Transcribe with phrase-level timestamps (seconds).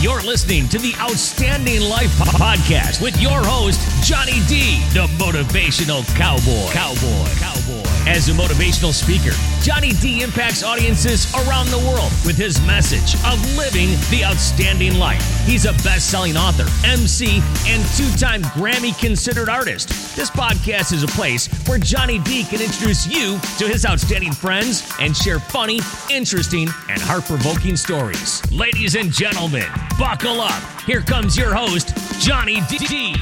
[0.00, 6.70] You're listening to the Outstanding Life Podcast with your host, Johnny D, the motivational cowboy.
[6.70, 7.28] Cowboy.
[7.40, 7.58] Cowboy.
[8.06, 13.36] As a motivational speaker, Johnny D impacts audiences around the world with his message of
[13.56, 15.20] living the outstanding life.
[15.44, 19.88] He's a best selling author, MC, and two time Grammy considered artist.
[20.16, 24.90] This podcast is a place where Johnny D can introduce you to his outstanding friends
[25.00, 28.40] and share funny, interesting, and heart provoking stories.
[28.50, 29.66] Ladies and gentlemen,
[29.98, 30.62] buckle up.
[30.82, 33.16] Here comes your host, Johnny D.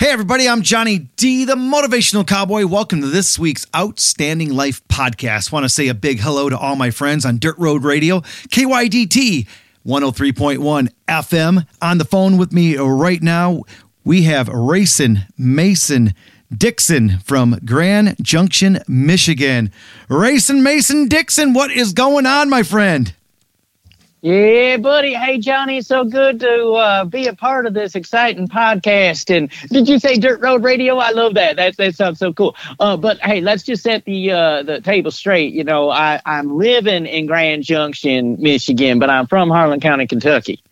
[0.00, 2.66] Hey, everybody, I'm Johnny D, the motivational cowboy.
[2.66, 5.52] Welcome to this week's Outstanding Life podcast.
[5.52, 9.46] Want to say a big hello to all my friends on Dirt Road Radio, KYDT
[9.86, 11.66] 103.1 FM.
[11.80, 13.62] On the phone with me right now,
[14.04, 16.14] we have Racin Mason
[16.52, 19.70] Dixon from Grand Junction, Michigan.
[20.08, 23.14] Racin Mason Dixon, what is going on, my friend?
[24.24, 25.14] Yeah, buddy.
[25.14, 29.36] Hey, Johnny, it's so good to uh, be a part of this exciting podcast.
[29.36, 30.98] And did you say Dirt Road Radio?
[30.98, 31.56] I love that.
[31.56, 32.54] That that sounds so cool.
[32.78, 35.52] Uh, but hey, let's just set the uh, the table straight.
[35.52, 40.62] You know, I I'm living in Grand Junction, Michigan, but I'm from Harlan County, Kentucky.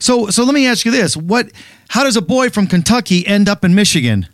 [0.00, 1.52] So so let me ask you this: what?
[1.90, 4.26] How does a boy from Kentucky end up in Michigan?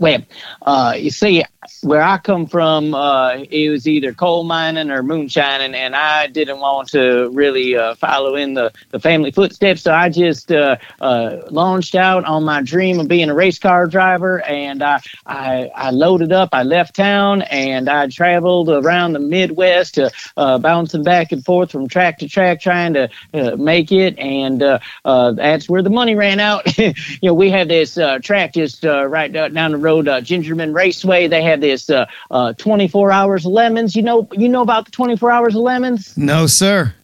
[0.00, 0.22] Well,
[0.62, 1.44] uh, you see,
[1.82, 6.60] where I come from, uh, it was either coal mining or moonshining, and I didn't
[6.60, 9.82] want to really uh, follow in the, the family footsteps.
[9.82, 13.86] So I just uh, uh, launched out on my dream of being a race car
[13.86, 16.50] driver, and I, I, I loaded up.
[16.52, 19.98] I left town, and I traveled around the Midwest,
[20.36, 23.08] uh, bouncing back and forth from track to track, trying to
[23.56, 24.18] make it.
[24.18, 24.60] And
[25.04, 26.78] that's where the money ran out.
[26.78, 31.28] you know, we had this track just right down the road, Gingerman Raceway.
[31.28, 33.94] They had this uh, uh, 24 hours lemons.
[33.96, 36.16] You know, you know about the 24 hours of lemons?
[36.16, 36.94] No, sir.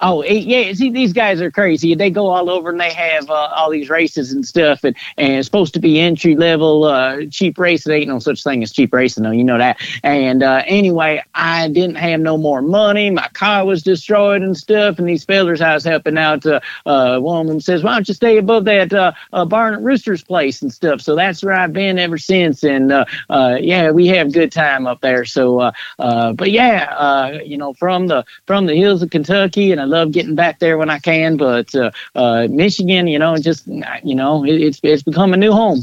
[0.00, 0.72] Oh, yeah.
[0.74, 1.96] See, these guys are crazy.
[1.96, 5.32] They go all over and they have uh, all these races and stuff, and, and
[5.32, 7.92] it's supposed to be entry level, uh, cheap racing.
[7.92, 9.32] Ain't no such thing as cheap racing, though.
[9.32, 9.80] You know that.
[10.04, 13.10] And uh, anyway, I didn't have no more money.
[13.10, 15.00] My car was destroyed and stuff.
[15.00, 18.06] And these fellers I was helping out, uh, uh, one of them says, "Why don't
[18.06, 21.54] you stay above that uh, uh, barn at Rooster's place and stuff?" So that's where
[21.54, 22.62] I've been ever since.
[22.62, 25.24] And uh, uh, yeah, we have good time up there.
[25.24, 29.72] So, uh, uh, but yeah, uh, you know, from the from the hills of Kentucky,
[29.72, 31.36] and I love getting back there when I can.
[31.36, 35.52] But uh, uh, Michigan, you know, just you know, it, it's it's become a new
[35.52, 35.80] home.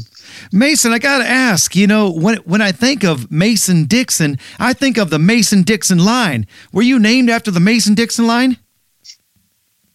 [0.52, 4.72] Mason, I got to ask, you know, when when I think of Mason Dixon, I
[4.72, 6.46] think of the Mason Dixon line.
[6.72, 8.58] Were you named after the Mason Dixon line?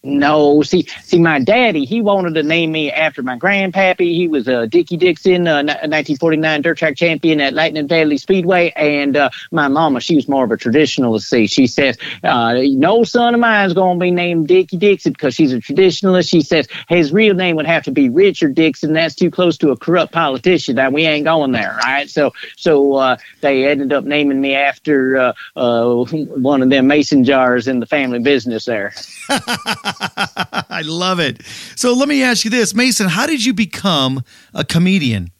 [0.03, 4.15] No, see, see, my daddy, he wanted to name me after my grandpappy.
[4.15, 8.73] He was a uh, Dickie Dixon, uh, 1949 dirt track champion at Lightning Valley Speedway.
[8.75, 11.25] And uh, my mama, she was more of a traditionalist.
[11.25, 15.13] See, she says, uh, no son of mine is going to be named Dickie Dixon
[15.13, 16.27] because she's a traditionalist.
[16.27, 18.93] She says his real name would have to be Richard Dixon.
[18.93, 20.77] That's too close to a corrupt politician.
[20.77, 22.09] Now, we ain't going there, right?
[22.09, 27.67] So, so uh, they ended up naming me after uh, one of them mason jars
[27.67, 28.95] in the family business there.
[30.69, 31.45] I love it.
[31.75, 35.31] So let me ask you this, Mason, how did you become a comedian?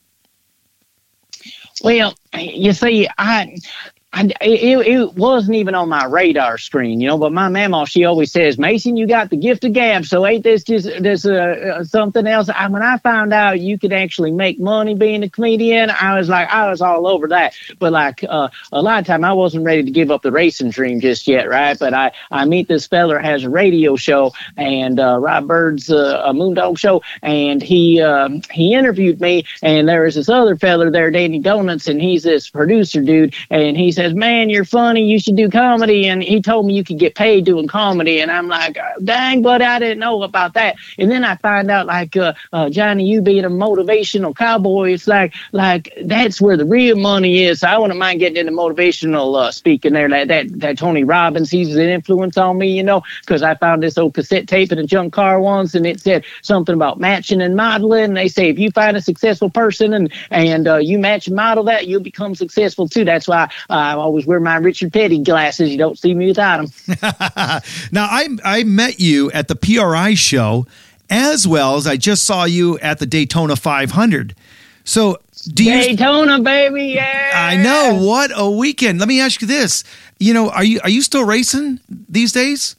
[1.84, 3.58] Well, you see, I
[4.14, 7.18] I, it, it wasn't even on my radar screen, you know.
[7.18, 10.44] But my mama, she always says, "Mason, you got the gift of gab." So ain't
[10.44, 12.50] this just this uh, uh, something else?
[12.50, 16.28] I, when I found out you could actually make money being a comedian, I was
[16.28, 17.54] like, I was all over that.
[17.80, 20.72] But like uh, a lot of time, I wasn't ready to give up the racing
[20.72, 21.80] dream just yet, right?
[21.80, 26.22] But I I meet this feller has a radio show and uh, Rob Bird's uh,
[26.26, 30.92] a Moondog show, and he um, he interviewed me, and there was this other feller
[30.92, 35.04] there, Danny Donuts, and he's this producer dude, and he's says, "Man, you're funny.
[35.04, 38.32] You should do comedy." And he told me you could get paid doing comedy, and
[38.32, 42.16] I'm like, "Dang, but I didn't know about that." And then I find out, like,
[42.18, 46.98] uh, uh, Johnny, you being a motivational cowboy, it's like, like that's where the real
[46.98, 47.60] money is.
[47.60, 50.10] So I wouldn't mind getting into motivational uh, speaking there.
[50.10, 53.84] That, that that Tony Robbins, he's an influence on me, you know, because I found
[53.84, 57.42] this old cassette tape in a junk car once, and it said something about matching
[57.42, 58.06] and modeling.
[58.06, 61.36] And they say if you find a successful person and and uh, you match and
[61.36, 63.06] model that, you'll become successful too.
[63.06, 65.70] That's why uh, I always wear my Richard Petty glasses.
[65.70, 66.98] You don't see me without them.
[67.92, 70.66] now, I I met you at the PRI show,
[71.10, 74.36] as well as I just saw you at the Daytona 500.
[74.84, 76.86] So, do you Daytona, baby?
[76.86, 77.32] Yeah.
[77.34, 79.00] I know what a weekend.
[79.00, 79.84] Let me ask you this:
[80.20, 81.80] you know, are you are you still racing
[82.10, 82.76] these days?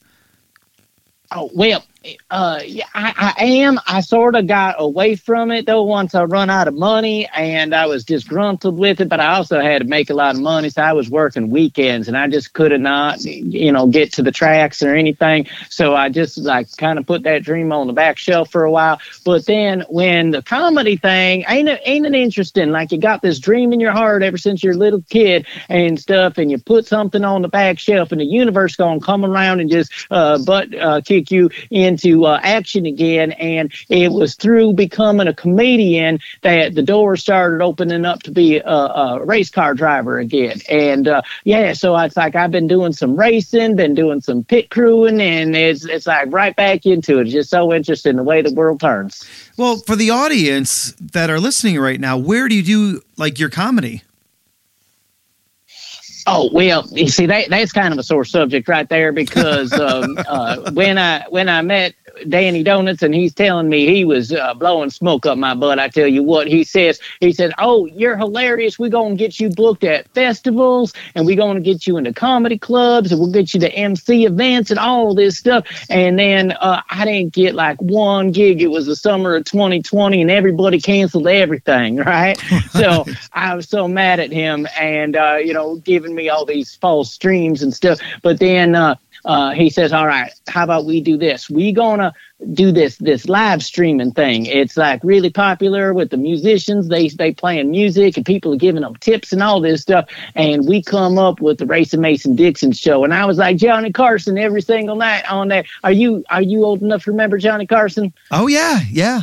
[1.30, 1.84] Oh well,
[2.30, 3.78] uh, yeah, I, I am.
[3.86, 7.74] I sort of got away from it though once I run out of money, and
[7.74, 9.08] I was disgruntled with it.
[9.08, 12.08] But I also had to make a lot of money, so I was working weekends,
[12.08, 15.46] and I just could not, you know, get to the tracks or anything.
[15.68, 18.70] So I just like kind of put that dream on the back shelf for a
[18.70, 19.00] while.
[19.24, 22.70] But then when the comedy thing ain't it, ain't it interesting?
[22.70, 26.00] Like you got this dream in your heart ever since you're a little kid and
[26.00, 29.60] stuff, and you put something on the back shelf, and the universe gonna come around
[29.60, 31.48] and just uh, butt uh, kick you
[31.92, 33.32] into uh, action again.
[33.32, 38.56] And it was through becoming a comedian that the doors started opening up to be
[38.56, 40.60] a, a race car driver again.
[40.68, 44.70] And uh, yeah, so it's like I've been doing some racing, been doing some pit
[44.70, 47.22] crewing, and it's it's like right back into it.
[47.22, 49.24] It's just so interesting the way the world turns.
[49.56, 53.50] Well, for the audience that are listening right now, where do you do like your
[53.50, 54.02] comedy?
[56.26, 60.18] Oh well, you see that that's kind of a sore subject right there because um,
[60.28, 61.94] uh, when I when I met
[62.28, 65.78] Danny Donuts, and he's telling me he was uh, blowing smoke up my butt.
[65.78, 68.78] I tell you what, he says, he said, "Oh, you're hilarious.
[68.78, 73.10] We're gonna get you booked at festivals, and we're gonna get you into comedy clubs,
[73.10, 77.04] and we'll get you to MC events and all this stuff." And then uh, I
[77.04, 78.62] didn't get like one gig.
[78.62, 82.02] It was the summer of 2020, and everybody canceled everything.
[82.12, 82.36] Right?
[82.72, 86.74] so I was so mad at him, and uh, you know, giving me all these
[86.76, 87.98] false streams and stuff.
[88.22, 91.48] But then uh, uh, he says, "All right, how about we do this?
[91.48, 92.12] We gonna
[92.52, 94.46] do this this live streaming thing.
[94.46, 96.88] It's like really popular with the musicians.
[96.88, 100.08] They they playing music and people are giving them tips and all this stuff.
[100.34, 103.04] And we come up with the Racin Mason Dixon show.
[103.04, 105.66] And I was like Johnny Carson every single night on that.
[105.84, 108.12] Are you are you old enough to remember Johnny Carson?
[108.30, 109.22] Oh yeah, yeah.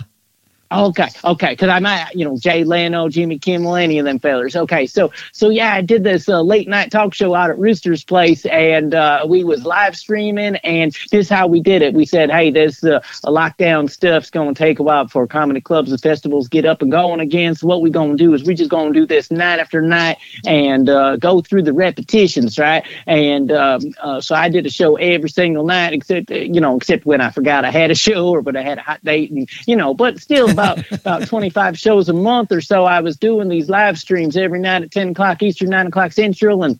[0.71, 4.55] Okay, okay, because I might, you know, Jay Leno, Jimmy Kimmel, any of them fellers.
[4.55, 8.03] Okay, so so yeah, I did this uh, late night talk show out at Rooster's
[8.03, 11.95] place, and uh, we was live streaming, and this is how we did it.
[11.95, 15.99] We said, hey, this uh, lockdown stuff's to take a while before comedy clubs and
[15.99, 17.55] festivals get up and going again.
[17.55, 20.87] So what we to do is we just to do this night after night and
[20.87, 22.85] uh, go through the repetitions, right?
[23.07, 27.07] And um, uh, so I did a show every single night, except you know, except
[27.07, 29.49] when I forgot I had a show or but I had a hot date, and
[29.65, 32.85] you know, but still about about 25 shows a month or so.
[32.85, 36.63] I was doing these live streams every night at 10 o'clock Eastern, 9 o'clock Central,
[36.63, 36.79] and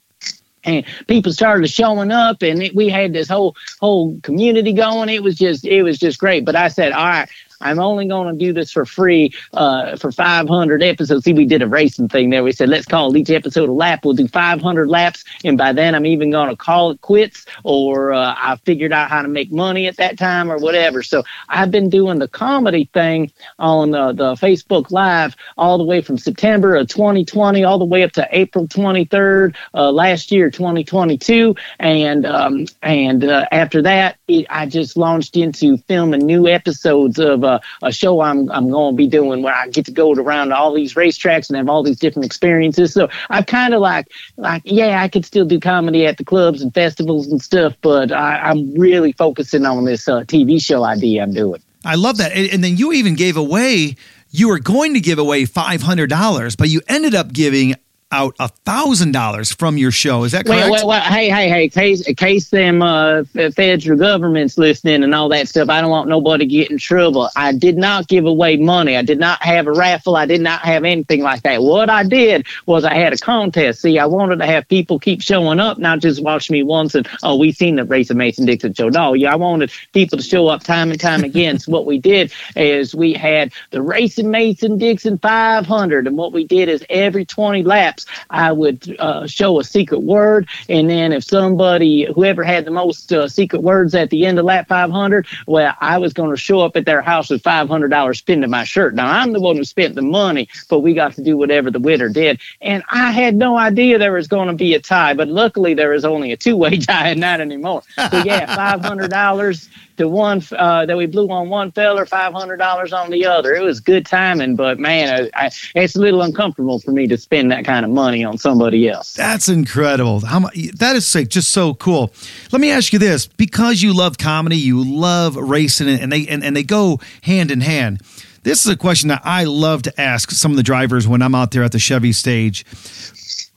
[0.63, 5.23] and people started showing up and it, we had this whole whole community going it
[5.23, 7.29] was just it was just great but i said all right
[7.61, 11.25] I'm only going to do this for free uh, for 500 episodes.
[11.25, 12.43] See, we did a racing thing there.
[12.43, 14.05] We said, let's call each episode a lap.
[14.05, 15.23] We'll do 500 laps.
[15.43, 19.09] And by then, I'm even going to call it quits or uh, I figured out
[19.09, 21.03] how to make money at that time or whatever.
[21.03, 26.01] So I've been doing the comedy thing on uh, the Facebook Live all the way
[26.01, 31.55] from September of 2020 all the way up to April 23rd uh, last year, 2022.
[31.79, 37.43] And um, and uh, after that, it, I just launched into filming new episodes of
[37.49, 40.53] a, a show I'm I'm going to be doing where I get to go around
[40.53, 42.93] all these racetracks and have all these different experiences.
[42.93, 44.07] So I've kind of like
[44.37, 48.11] like yeah, I could still do comedy at the clubs and festivals and stuff, but
[48.11, 51.61] I, am really focusing on this uh, TV show idea I'm doing.
[51.85, 53.95] I love that, and, and then you even gave away.
[54.31, 57.75] You were going to give away five hundred dollars, but you ended up giving
[58.11, 60.23] out a thousand dollars from your show.
[60.23, 60.61] Is that correct?
[60.61, 63.23] Well, well, well hey, hey, hey, case case them uh,
[63.55, 65.69] federal governments listening and all that stuff.
[65.69, 67.29] I don't want nobody to get in trouble.
[67.35, 68.97] I did not give away money.
[68.97, 70.15] I did not have a raffle.
[70.15, 71.61] I did not have anything like that.
[71.61, 73.81] What I did was I had a contest.
[73.81, 77.07] See, I wanted to have people keep showing up, not just watch me once and
[77.23, 78.89] oh, we seen the Racin Mason Dixon show.
[78.89, 81.59] No, yeah, I wanted people to show up time and time again.
[81.59, 86.45] so what we did is we had the Racin Mason Dixon 500, and what we
[86.45, 87.98] did is every 20 laps
[88.29, 93.11] I would uh, show a secret word, and then if somebody, whoever had the most
[93.11, 96.61] uh, secret words at the end of lap 500, well, I was going to show
[96.61, 98.95] up at their house with $500 spending my shirt.
[98.95, 101.79] Now I'm the one who spent the money, but we got to do whatever the
[101.79, 105.27] winner did, and I had no idea there was going to be a tie, but
[105.27, 107.83] luckily there was only a two-way tie and not anymore.
[107.95, 112.93] So yeah, $500 to one uh, that we blew on one feller, five hundred dollars
[112.93, 113.53] on the other.
[113.53, 117.17] It was good timing, but man, I, I, it's a little uncomfortable for me to
[117.17, 119.13] spend that kind of money on somebody else.
[119.13, 120.21] That's incredible.
[120.21, 120.49] How?
[120.75, 122.13] That is like, just so cool.
[122.51, 126.43] Let me ask you this: because you love comedy, you love racing, and they and,
[126.43, 128.01] and they go hand in hand.
[128.43, 131.35] This is a question that I love to ask some of the drivers when I'm
[131.35, 132.65] out there at the Chevy stage.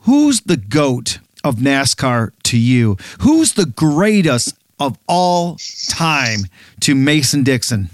[0.00, 2.96] Who's the goat of NASCAR to you?
[3.20, 5.58] Who's the greatest of all
[5.88, 6.40] time
[6.80, 7.90] to Mason Dixon?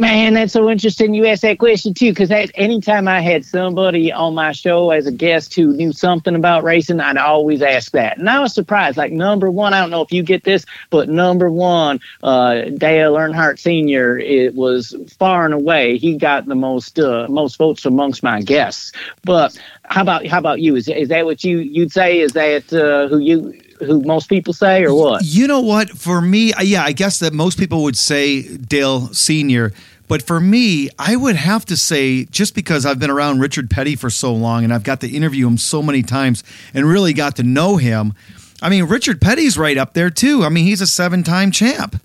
[0.00, 4.32] Man, that's so interesting you asked that question too, because anytime I had somebody on
[4.32, 8.16] my show as a guest who knew something about racing, I'd always ask that.
[8.16, 8.96] And I was surprised.
[8.96, 13.14] Like number one, I don't know if you get this, but number one, uh, Dale
[13.14, 14.16] Earnhardt Sr.
[14.16, 18.92] It was far and away he got the most uh, most votes amongst my guests.
[19.24, 20.76] But how about how about you?
[20.76, 22.20] Is is that what you you'd say?
[22.20, 25.22] Is that uh, who you who most people say or what?
[25.24, 25.90] You know what?
[25.90, 29.72] For me, yeah, I guess that most people would say Dale Sr.
[30.08, 33.94] But for me, I would have to say, just because I've been around Richard Petty
[33.94, 36.42] for so long and I've got to interview him so many times
[36.72, 38.14] and really got to know him,
[38.62, 40.44] I mean, Richard Petty's right up there too.
[40.44, 42.00] I mean, he's a seven time champ.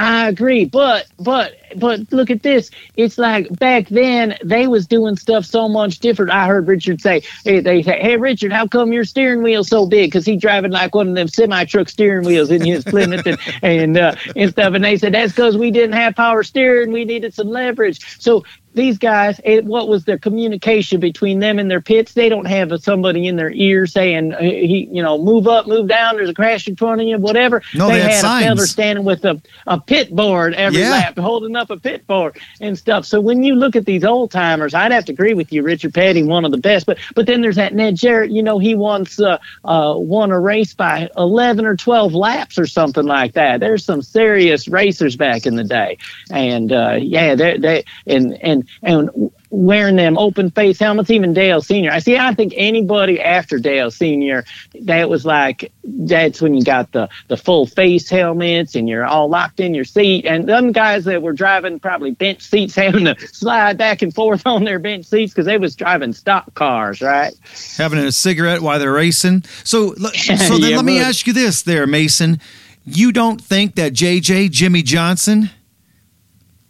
[0.00, 2.70] I agree, but but but look at this.
[2.96, 6.32] It's like back then they was doing stuff so much different.
[6.32, 9.86] I heard Richard say, hey, they say, "Hey Richard, how come your steering wheel so
[9.86, 13.26] big?" Because he driving like one of them semi truck steering wheels in his Plymouth
[13.26, 14.74] and and, uh, and stuff.
[14.74, 16.92] And they said that's because we didn't have power steering.
[16.92, 18.00] We needed some leverage.
[18.20, 22.12] So these guys, what was their communication between them and their pits?
[22.12, 26.16] They don't have somebody in their ear saying, "He, you know, move up, move down.
[26.16, 28.66] There's a crash in front of you, whatever." No, they, they had had a feller
[28.66, 30.90] standing with a, a pit board every Yeah.
[30.90, 33.04] lap, holding up a pit board and stuff.
[33.06, 35.92] So when you look at these old timers, I'd have to agree with you, Richard
[35.94, 36.86] Petty, one of the best.
[36.86, 38.30] But but then there's that Ned Jarrett.
[38.30, 42.66] You know, he once uh, uh, won a race by 11 or 12 laps or
[42.66, 43.60] something like that.
[43.60, 45.98] There's some serious racers back in the day,
[46.30, 51.60] and uh, yeah, they they and and and wearing them open face helmets, even Dale
[51.60, 51.90] Senior.
[51.90, 52.16] I see.
[52.16, 54.44] I think anybody after Dale Senior,
[54.82, 59.28] that was like that's when you got the the full face helmets and you're all
[59.28, 60.24] locked in your seat.
[60.24, 64.46] And them guys that were driving probably bench seats, having to slide back and forth
[64.46, 67.34] on their bench seats because they was driving stock cars, right?
[67.76, 69.44] having a cigarette while they're racing.
[69.64, 72.40] So, so then Yeah, let me ask you this, there, Mason.
[72.84, 75.50] You don't think that JJ Jimmie Johnson,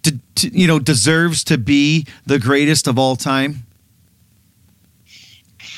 [0.02, 3.64] to, to, you know, deserves to be the greatest of all time?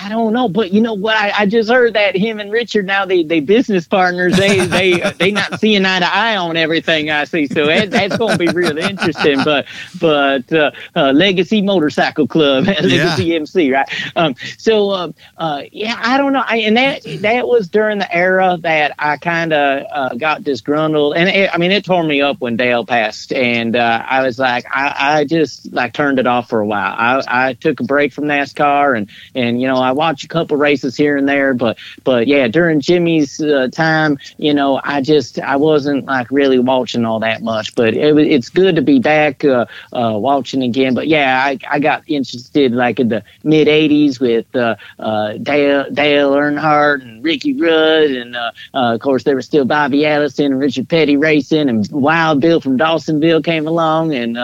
[0.03, 1.17] I don't know, but you know what?
[1.17, 4.37] I, I just heard that him and Richard now they they business partners.
[4.37, 7.47] They they they not seeing eye to eye on everything I see.
[7.47, 9.43] So that, that's going to be really interesting.
[9.45, 9.67] But
[10.01, 13.89] but uh, uh, Legacy Motorcycle Club, Legacy MC, right?
[14.17, 16.43] Um, so uh, uh, yeah, I don't know.
[16.45, 21.17] I, and that that was during the era that I kind of uh, got disgruntled,
[21.17, 24.39] and it, I mean it tore me up when Dale passed, and uh, I was
[24.39, 26.95] like, I, I just like turned it off for a while.
[26.97, 30.57] I, I took a break from NASCAR, and and you know I watch a couple
[30.57, 35.39] races here and there, but but yeah, during Jimmie's uh, time, you know, I just
[35.41, 37.75] I wasn't like really watching all that much.
[37.75, 40.95] But it, it's good to be back uh, uh, watching again.
[40.95, 45.91] But yeah, I, I got interested like in the mid '80s with uh, uh, Dale
[45.91, 50.61] Dale Earnhardt and Ricky Rudd, and uh, of course there was still Bobby Allison and
[50.61, 54.37] Richard Petty racing, and Wild Bill from Dawsonville came along, and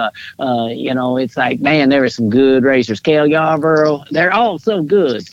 [0.76, 3.00] you know it's like man, there were some good racers.
[3.00, 5.28] Cale Yarborough, they're all so good.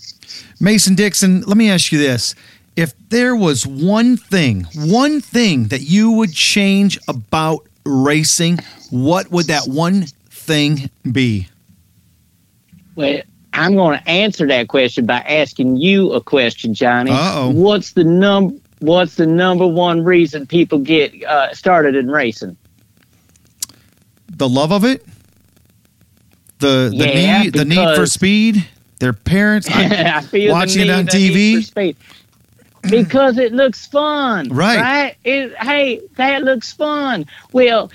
[0.60, 2.36] Mason Dixon, let me ask you this.
[2.76, 8.60] If there was one thing, one thing that you would change about racing,
[8.90, 11.48] what would that one thing be?
[12.96, 13.22] Well,
[13.54, 17.12] I'm going to answer that question by asking you a question, Johnny.
[17.12, 17.52] Uh-oh.
[17.52, 22.58] What's the num What's the number one reason people get uh, started in racing?
[24.30, 25.06] The love of it?
[26.60, 28.68] The the Yeah, need the need for speed?
[29.00, 29.68] Their parents?
[29.74, 31.96] I- I watching it on TV?
[32.90, 34.80] because it looks fun, Right.
[34.80, 35.16] Right?
[35.24, 37.26] It, hey, that looks fun.
[37.52, 37.92] Well,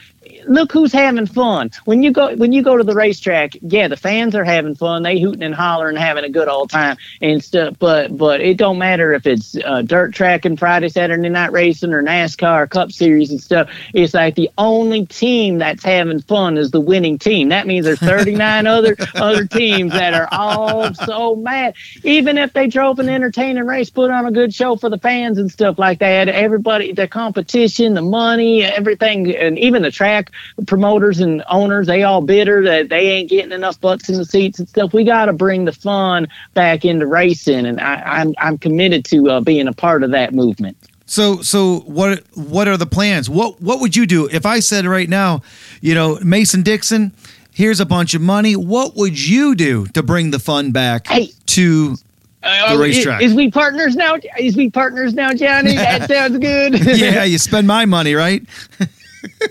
[0.47, 3.53] look who's having fun when you go when you go to the racetrack.
[3.61, 5.03] Yeah, the fans are having fun.
[5.03, 7.77] They hooting and hollering, having a good old time and stuff.
[7.79, 11.93] But but it don't matter if it's uh, dirt track and Friday Saturday night racing
[11.93, 13.71] or NASCAR Cup Series and stuff.
[13.95, 17.51] It's like the only team that's having fun is the winning team.
[17.51, 21.75] That means there's 39 other other teams that are all so mad.
[22.05, 25.39] Even if they drove an entertaining race, put on a good show for the fans
[25.39, 26.29] and stuff like that.
[26.29, 30.30] Everybody, the competition, the money, everything, and even the track
[30.67, 34.59] promoters and owners, they all bitter that they ain't getting enough butts in the seats
[34.59, 34.93] and stuff.
[34.93, 39.31] We got to bring the fun back into racing, and I, I'm I'm committed to
[39.31, 40.77] uh, being a part of that movement.
[41.07, 43.29] So so what what are the plans?
[43.29, 45.43] What what would you do if I said right now,
[45.81, 47.13] you know, Mason Dixon,
[47.53, 48.55] here's a bunch of money.
[48.55, 51.31] What would you do to bring the fun back Hey.
[51.47, 51.97] to
[52.45, 53.23] Uh, The racetrack.
[53.23, 54.17] Is, is we partners now?
[54.39, 55.75] Is we partners now, Johnny?
[55.75, 56.79] That sounds good.
[56.97, 58.43] Yeah, you spend my money, right?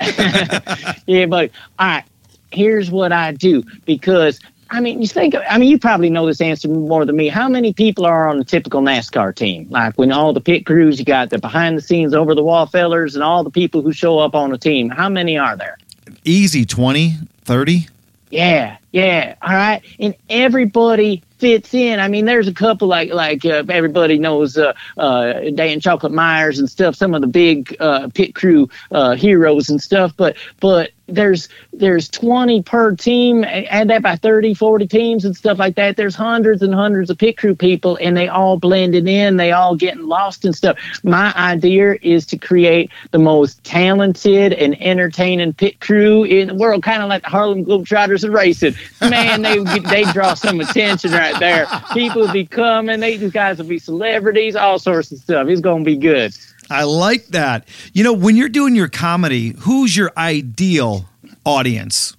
[1.05, 2.03] yeah, but all right.
[2.51, 4.39] Here's what I do because
[4.71, 5.35] I mean, you think.
[5.49, 7.27] I mean, you probably know this answer more than me.
[7.27, 9.67] How many people are on a typical NASCAR team?
[9.69, 12.65] Like when all the pit crews, you got the behind the scenes, over the wall
[12.65, 14.89] fellers, and all the people who show up on a team.
[14.89, 15.77] How many are there?
[16.23, 17.88] easy 20, 30.
[18.29, 19.35] Yeah, yeah.
[19.41, 19.81] All right.
[19.99, 22.00] And everybody fits in.
[22.00, 26.60] I mean, there's a couple like like uh, everybody knows uh, uh, Dan Chocolate Myers
[26.60, 26.96] and stuff.
[26.96, 30.13] Some of the big uh, pit crew uh, heroes and stuff.
[30.15, 35.59] But but there's there's 20 per team add that by 30 40 teams and stuff
[35.59, 35.97] like that.
[35.97, 39.37] There's hundreds and hundreds of pit crew people and they all blending in.
[39.37, 40.77] They all getting lost and stuff.
[41.03, 46.83] My idea is to create the most talented and entertaining pit crew in the world
[46.83, 48.75] kind of like the harlem globetrotters of racing.
[49.01, 51.67] Man they they draw some attention right there.
[51.93, 52.99] People will be coming.
[52.99, 55.47] They, these guys will be celebrities all sorts of stuff.
[55.47, 56.35] It's going to be good
[56.69, 57.67] I like that.
[57.93, 61.05] You know, when you're doing your comedy, who's your ideal
[61.45, 62.15] audience?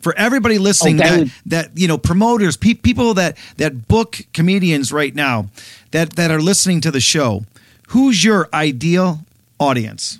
[0.00, 3.88] For everybody listening, Oh, that that, would- that you know, promoters, pe- people that that
[3.88, 5.48] book comedians right now,
[5.90, 7.44] that that are listening to the show,
[7.88, 9.24] who's your ideal
[9.58, 10.18] audience?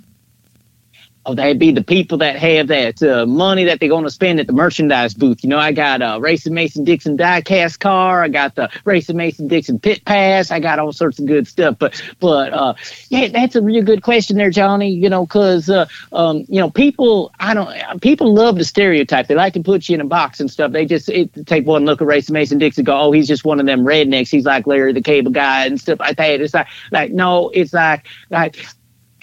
[1.29, 4.39] Oh, they'd be the people that have that uh, money that they're going to spend
[4.39, 5.43] at the merchandise booth.
[5.43, 8.23] You know, I got a Racin Mason Dixon diecast car.
[8.23, 10.53] I got the Racin Mason Dixon pit pass.
[10.53, 11.81] I got all sorts of good stuff.
[11.81, 12.75] But, but uh,
[13.09, 14.91] yeah, that's a real good question there, Johnny.
[14.91, 19.27] You know, because uh, um, you know, people, I don't, people love the stereotype.
[19.27, 20.71] They like to put you in a box and stuff.
[20.71, 23.59] They just it, take one look at Racin Mason Dixon, go, oh, he's just one
[23.59, 24.31] of them rednecks.
[24.31, 26.41] He's like Larry the Cable Guy and stuff like that.
[26.41, 28.65] It's like, like no, it's like, like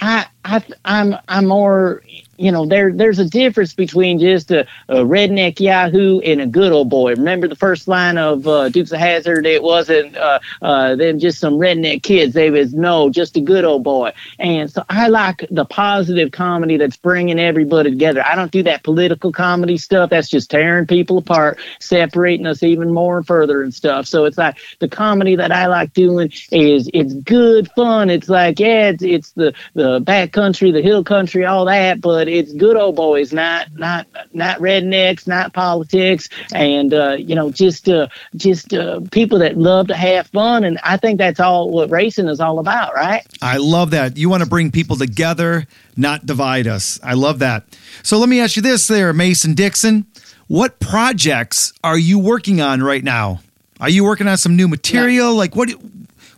[0.01, 2.03] I, I, I'm, I'm more,
[2.37, 6.71] you know, there, there's a difference between just a, a redneck Yahoo and a good
[6.71, 7.11] old boy.
[7.11, 9.45] Remember the first line of uh, Dukes of Hazzard?
[9.45, 12.33] It wasn't uh, uh, them just some redneck kids.
[12.33, 14.13] They was no, just a good old boy.
[14.39, 18.25] And so I like the positive comedy that's bringing everybody together.
[18.25, 20.09] I don't do that political comedy stuff.
[20.09, 24.07] That's just tearing people apart, separating us even more and further and stuff.
[24.07, 28.09] So it's like the comedy that I like doing is it's good fun.
[28.09, 32.22] It's like yeah, it's, it's the the back country, the hill country, all that, but
[32.27, 37.89] it's good old boys, not not not rednecks, not politics, and uh, you know just
[37.89, 40.63] uh, just uh, people that love to have fun.
[40.63, 43.25] And I think that's all what racing is all about, right?
[43.41, 44.17] I love that.
[44.17, 46.99] You want to bring people together, not divide us.
[47.03, 47.63] I love that.
[48.03, 50.05] So let me ask you this there, Mason Dixon.
[50.47, 53.41] What projects are you working on right now?
[53.79, 55.33] Are you working on some new material?
[55.33, 55.71] Like what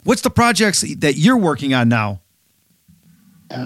[0.03, 2.21] what's the projects that you're working on now?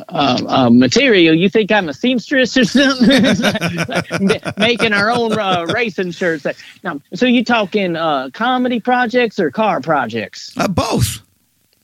[0.09, 1.35] Um, uh, material.
[1.35, 4.29] You think I'm a seamstress or something?
[4.57, 6.45] Making our own uh, racing shirts.
[6.83, 10.53] Now, so you talking uh, comedy projects or car projects?
[10.57, 11.21] Uh, both.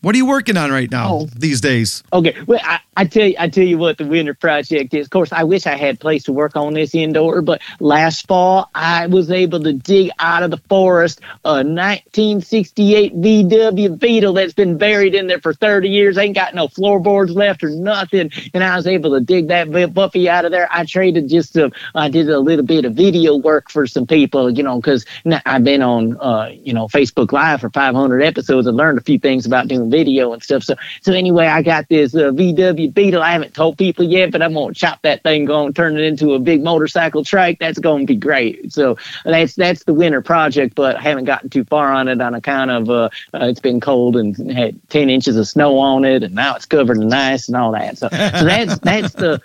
[0.05, 1.25] What are you working on right now Oh.
[1.35, 2.03] these days?
[2.13, 5.07] Okay, well, I, I tell you, I tell you what the winter project is.
[5.07, 8.27] Of course, I wish I had a place to work on this indoor, but last
[8.27, 14.53] fall I was able to dig out of the forest a 1968 VW Beetle that's
[14.53, 16.19] been buried in there for 30 years.
[16.19, 19.87] Ain't got no floorboards left or nothing, and I was able to dig that bu-
[19.87, 20.67] Buffy out of there.
[20.71, 24.51] I traded just a, I did a little bit of video work for some people,
[24.51, 25.03] you know, because
[25.47, 29.17] I've been on, uh, you know, Facebook Live for 500 episodes and learned a few
[29.17, 30.63] things about doing video and stuff.
[30.63, 33.21] So, so anyway, I got this uh, VW Beetle.
[33.21, 36.33] I haven't told people yet, but I'm gonna chop that thing, going turn it into
[36.33, 37.59] a big motorcycle trike.
[37.59, 38.73] That's gonna be great.
[38.73, 42.35] So that's that's the winter project, but I haven't gotten too far on it on
[42.35, 46.23] account of uh, uh, it's been cold and had 10 inches of snow on it,
[46.23, 47.97] and now it's covered in ice and all that.
[47.97, 49.41] So, so that's that's the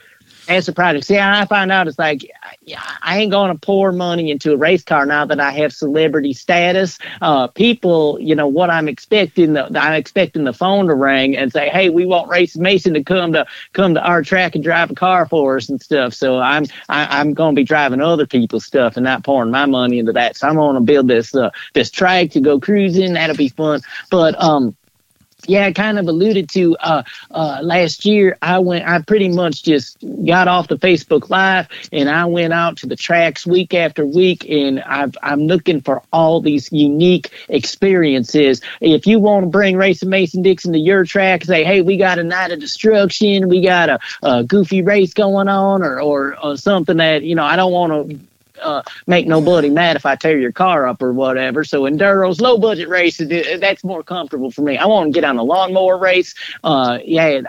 [0.50, 1.06] that's the project.
[1.06, 2.28] See, I find out it's like
[3.02, 6.32] I ain't going to pour money into a race car now that I have celebrity
[6.32, 6.98] status.
[7.22, 11.52] Uh, people, you know, what I'm expecting, the, I'm expecting the phone to ring and
[11.52, 14.90] say, "Hey, we want Race Mason to come to come to our track and drive
[14.90, 18.26] a car for us and stuff." So I'm I, I'm going to be driving other
[18.26, 20.36] people's stuff and not pouring my money into that.
[20.36, 23.12] So I'm going to build this uh, this track to go cruising.
[23.12, 23.82] That'll be fun.
[24.10, 24.76] But um,
[25.46, 28.36] yeah, I kind of alluded to uh, uh, last year.
[28.42, 32.78] I went, I pretty much just got off the Facebook Live and I went out
[32.78, 38.60] to the tracks week after week, and I've, I'm looking for all these unique experiences.
[38.80, 41.96] If you want to bring Race Racin Mason Dixon to your track, say, hey, we
[41.96, 46.36] got a night of destruction, we got a, a goofy race going on, or, or
[46.42, 48.20] or something that you know I don't want to
[48.62, 51.64] uh, make nobody mad if I tear your car up or whatever.
[51.64, 53.28] So enduros, low budget races,
[53.60, 54.76] that's more comfortable for me.
[54.76, 56.34] I want to get on a lawnmower race.
[56.62, 57.40] Uh, yeah,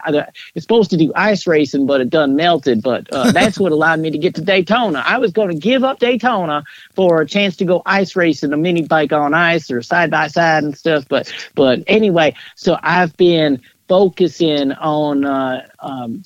[0.56, 2.82] it's supposed to do ice racing, but it done melted.
[2.82, 5.04] But uh, that's what allowed me to get to Daytona.
[5.06, 8.58] I was going to give up Daytona for a chance to go ice racing, a
[8.58, 11.06] mini bike on ice or side by side and stuff.
[11.08, 15.26] But but anyway, so I've been focusing on.
[15.26, 16.24] Uh, um,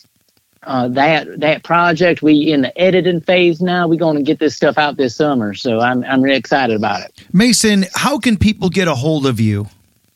[0.65, 2.21] uh, that that project.
[2.21, 3.87] We in the editing phase now.
[3.87, 7.01] We're going to get this stuff out this summer, so I'm I'm really excited about
[7.01, 7.25] it.
[7.33, 9.67] Mason, how can people get a hold of you?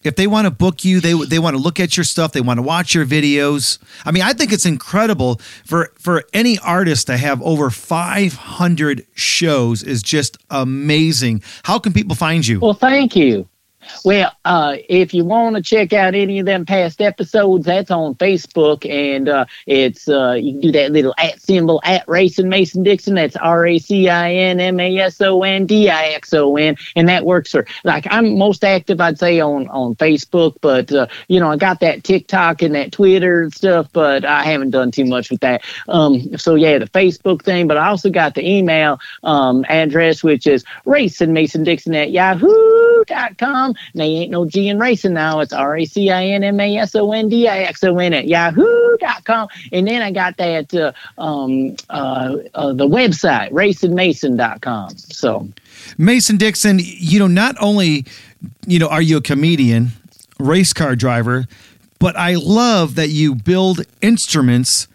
[0.04, 2.42] if they want to book you, they they want to look at your stuff, they
[2.42, 3.80] want to watch your videos.
[4.06, 9.84] I mean, I think it's incredible for for any artist to have over 500 shows
[9.84, 11.44] is just amazing.
[11.64, 12.60] How can people find you?
[12.60, 13.48] Well, thank you.
[14.06, 18.16] Well, uh, if you want to check out any of them past episodes, that's on
[18.16, 22.84] Facebook, and uh, it's uh, you can do that little at symbol at Racin Mason
[22.84, 23.16] Dixon.
[23.16, 26.56] That's R A C I N M A S O N D I X O
[26.56, 30.92] N, and that works for like I'm most active, I'd say, on on Facebook, but
[30.92, 34.72] uh, you know I got that TikTok and that Twitter and stuff, but I haven't
[34.72, 35.64] done too much with that.
[35.88, 40.48] Um, so yeah, the Facebook thing, but I also got the email um, address, which
[40.48, 41.94] is Racin Mason Dixon
[43.12, 43.76] at Yahoo.com.
[43.96, 45.40] They ain't no G in racing now.
[45.40, 47.98] It's R A C I N M A S O N D I X O
[47.98, 49.48] N at yahoo.com.
[49.72, 50.92] And then I got that uh,
[51.22, 54.98] um, uh, uh, the website, racingmason.com.
[54.98, 55.48] So,
[55.98, 58.06] Mason Dixon, you know, not only
[58.68, 59.90] you know are you a comedian,
[60.40, 61.46] race car driver,
[62.00, 64.88] but I love that you build instruments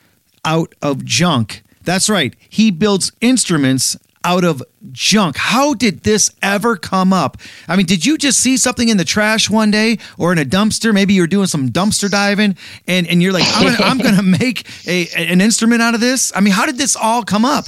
[0.44, 1.62] out of junk.
[1.82, 2.34] That's right.
[2.48, 5.36] He builds instruments out of junk.
[5.36, 7.36] How did this ever come up?
[7.68, 10.44] I mean, did you just see something in the trash one day or in a
[10.44, 10.92] dumpster?
[10.92, 12.56] Maybe you're doing some dumpster diving
[12.88, 16.32] and, and you're like, I'm gonna, make a, an instrument out of this.
[16.34, 17.66] I mean, how did this all come up?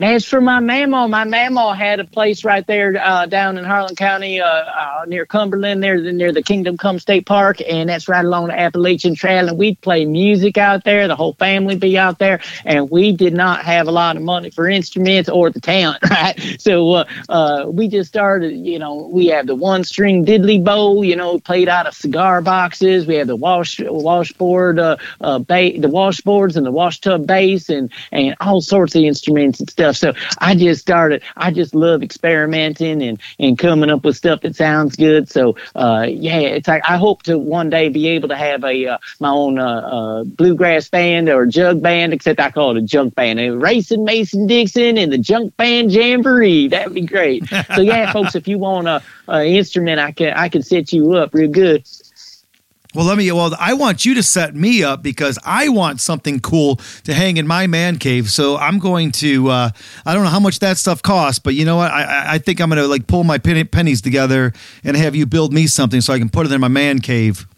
[0.00, 3.94] As for my mama, my mama had a place right there uh, down in Harlan
[3.94, 8.24] County, uh, uh, near Cumberland, there near the Kingdom Come State Park, and that's right
[8.24, 9.48] along the Appalachian Trail.
[9.48, 11.06] And we'd play music out there.
[11.06, 14.50] The whole family be out there, and we did not have a lot of money
[14.50, 16.56] for instruments or the talent, right?
[16.58, 18.52] So uh, uh, we just started.
[18.52, 21.02] You know, we have the one string diddly bow.
[21.02, 23.06] You know, played out of cigar boxes.
[23.06, 27.92] We have the wash washboard, uh, ba- the washboards and the wash tub bass, and
[28.10, 29.96] and all sorts of instruments and stuff stuff.
[29.96, 31.22] So I just started.
[31.36, 35.30] I just love experimenting and and coming up with stuff that sounds good.
[35.30, 38.86] So uh, yeah, it's like I hope to one day be able to have a
[38.86, 42.82] uh, my own uh, uh bluegrass band or jug band, except I call it a
[42.82, 43.38] junk band.
[43.38, 46.68] Racin Mason Dixon and the Junk Band Jamboree.
[46.68, 47.46] That'd be great.
[47.74, 51.14] so yeah, folks, if you want a, a instrument, I can I can set you
[51.14, 51.86] up real good.
[52.94, 53.30] Well, let me.
[53.32, 57.38] Well, I want you to set me up because I want something cool to hang
[57.38, 58.30] in my man cave.
[58.30, 59.48] So I'm going to.
[59.50, 59.70] Uh,
[60.06, 61.90] I don't know how much that stuff costs, but you know what?
[61.90, 64.52] I, I think I'm going to like pull my pennies together
[64.84, 67.48] and have you build me something so I can put it in my man cave.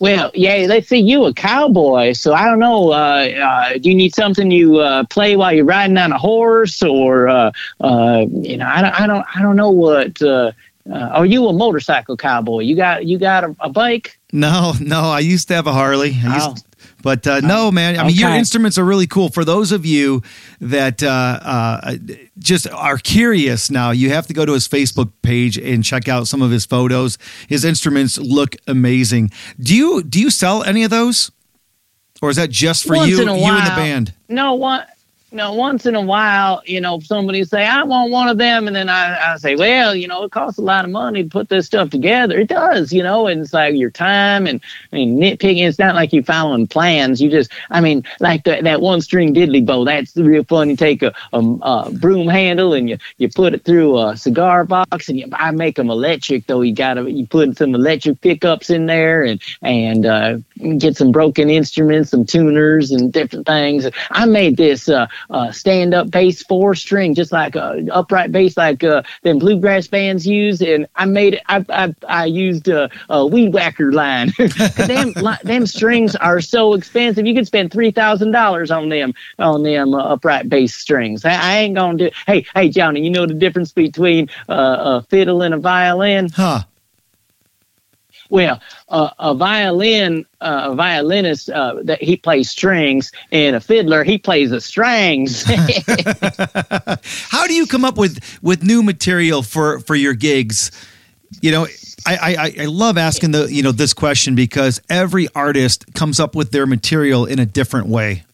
[0.00, 0.98] Well, yeah, let's see.
[0.98, 2.92] You a cowboy, so I don't know.
[2.92, 6.82] Uh, uh, do you need something you uh, play while you're riding on a horse,
[6.82, 10.20] or uh, uh, you know, I don't, I don't, I don't know what.
[10.90, 12.60] Uh, are you a motorcycle cowboy?
[12.60, 14.18] You got, you got a, a bike?
[14.32, 15.00] No, no.
[15.00, 16.16] I used to have a Harley.
[16.24, 16.72] I used, oh.
[17.02, 17.98] But uh, no, man.
[17.98, 18.20] I mean, okay.
[18.20, 19.28] your instruments are really cool.
[19.28, 20.22] For those of you
[20.60, 21.96] that uh, uh,
[22.38, 26.28] just are curious now, you have to go to his Facebook page and check out
[26.28, 27.18] some of his photos.
[27.48, 29.32] His instruments look amazing.
[29.58, 31.32] Do you do you sell any of those,
[32.20, 34.14] or is that just for Once you, you and the band?
[34.28, 34.84] No, one
[35.32, 38.66] you know, once in a while, you know, somebody say, I want one of them.
[38.66, 41.28] And then I, I say, well, you know, it costs a lot of money to
[41.28, 42.38] put this stuff together.
[42.38, 44.60] It does, you know, and it's like your time and,
[44.92, 45.66] I mean, nitpicking.
[45.66, 47.22] It's not like you following plans.
[47.22, 50.68] You just, I mean, like the, that one string diddly bow, that's the real fun.
[50.68, 54.64] You take a, a, a, broom handle and you, you put it through a cigar
[54.64, 56.60] box and you, I make them electric though.
[56.60, 60.38] You got to, you put some electric pickups in there and, and, uh,
[60.76, 63.88] get some broken instruments, some tuners and different things.
[64.10, 68.56] I made this, uh, uh, stand up bass four string, just like a upright bass,
[68.56, 70.60] like uh, them bluegrass bands use.
[70.60, 71.42] And I made it.
[71.48, 74.32] I I, I used a, a weed whacker line.
[74.76, 77.26] them them strings are so expensive.
[77.26, 81.24] You could spend three thousand dollars on them on them uh, upright bass strings.
[81.24, 82.10] I, I, ain't gonna do.
[82.26, 86.28] Hey hey Johnny, you know the difference between uh, a fiddle and a violin?
[86.30, 86.62] Huh.
[88.32, 94.04] Well, uh, a violin, uh, a violinist, uh, that he plays strings, and a fiddler
[94.04, 95.42] he plays the strings.
[97.28, 100.70] How do you come up with with new material for for your gigs?
[101.42, 101.66] You know,
[102.06, 102.16] I,
[102.58, 106.52] I I love asking the you know this question because every artist comes up with
[106.52, 108.24] their material in a different way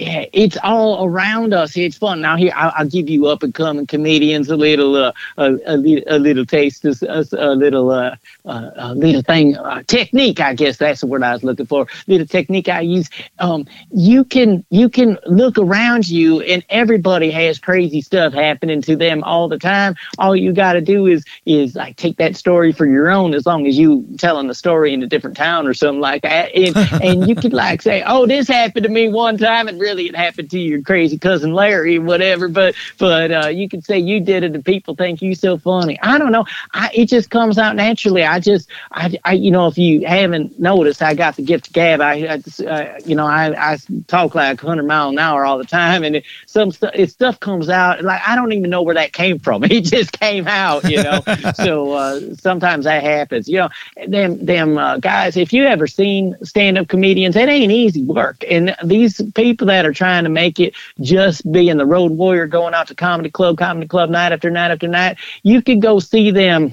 [0.00, 1.76] yeah, it's all around us.
[1.76, 2.22] It's fun.
[2.22, 6.04] Now here, I'll, I'll give you up and coming comedians a little, uh, a, a,
[6.06, 10.40] a, little taste, a, a little, uh, uh, a little thing, uh, technique.
[10.40, 11.86] I guess that's the word I was looking for.
[12.06, 13.10] Little technique I use.
[13.40, 18.96] Um, you can you can look around you, and everybody has crazy stuff happening to
[18.96, 19.96] them all the time.
[20.18, 23.44] All you got to do is is like take that story for your own, as
[23.44, 26.74] long as you telling the story in a different town or something like that, and
[27.02, 30.50] and you could like say, oh, this happened to me one time, and it happened
[30.50, 32.48] to your crazy cousin Larry, whatever.
[32.48, 35.98] But but uh, you could say you did it, and people think you so funny.
[36.02, 36.46] I don't know.
[36.72, 38.24] I, it just comes out naturally.
[38.24, 41.72] I just I, I you know if you haven't noticed, I got the gift of
[41.72, 42.00] gab.
[42.00, 45.64] I, I uh, you know I I talk like 100 mile an hour all the
[45.64, 49.12] time, and it, some stuff stuff comes out like I don't even know where that
[49.12, 49.64] came from.
[49.70, 51.20] It just came out, you know.
[51.54, 53.48] so uh, sometimes that happens.
[53.48, 53.68] You know,
[54.08, 55.36] them them uh, guys.
[55.36, 58.44] If you ever seen stand up comedians, it ain't easy work.
[58.50, 62.74] And these people that are trying to make it just being the road warrior, going
[62.74, 66.30] out to comedy club, comedy club night after night after night, you could go see
[66.30, 66.72] them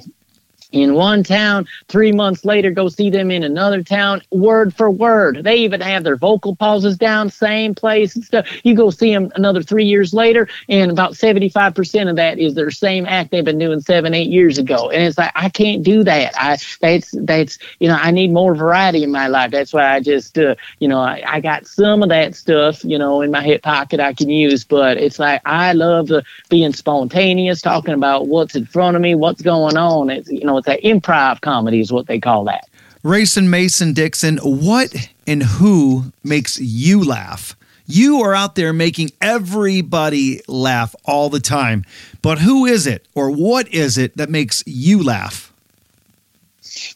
[0.71, 1.67] in one town.
[1.87, 5.43] Three months later, go see them in another town, word for word.
[5.43, 8.47] They even have their vocal pauses down, same place and stuff.
[8.63, 12.71] You go see them another three years later, and about 75% of that is their
[12.71, 14.89] same act they've been doing seven, eight years ago.
[14.89, 16.33] And it's like, I can't do that.
[16.37, 19.51] I, that's, that's, you know, I need more variety in my life.
[19.51, 22.97] That's why I just, uh, you know, I, I got some of that stuff, you
[22.97, 26.73] know, in my hip pocket I can use, but it's like, I love uh, being
[26.73, 30.09] spontaneous, talking about what's in front of me, what's going on.
[30.09, 32.67] It's, you know, it's that improv comedy is what they call that.
[33.03, 34.93] Racin Mason Dixon, what
[35.25, 37.55] and who makes you laugh?
[37.85, 41.85] You are out there making everybody laugh all the time.
[42.21, 45.46] But who is it or what is it that makes you laugh?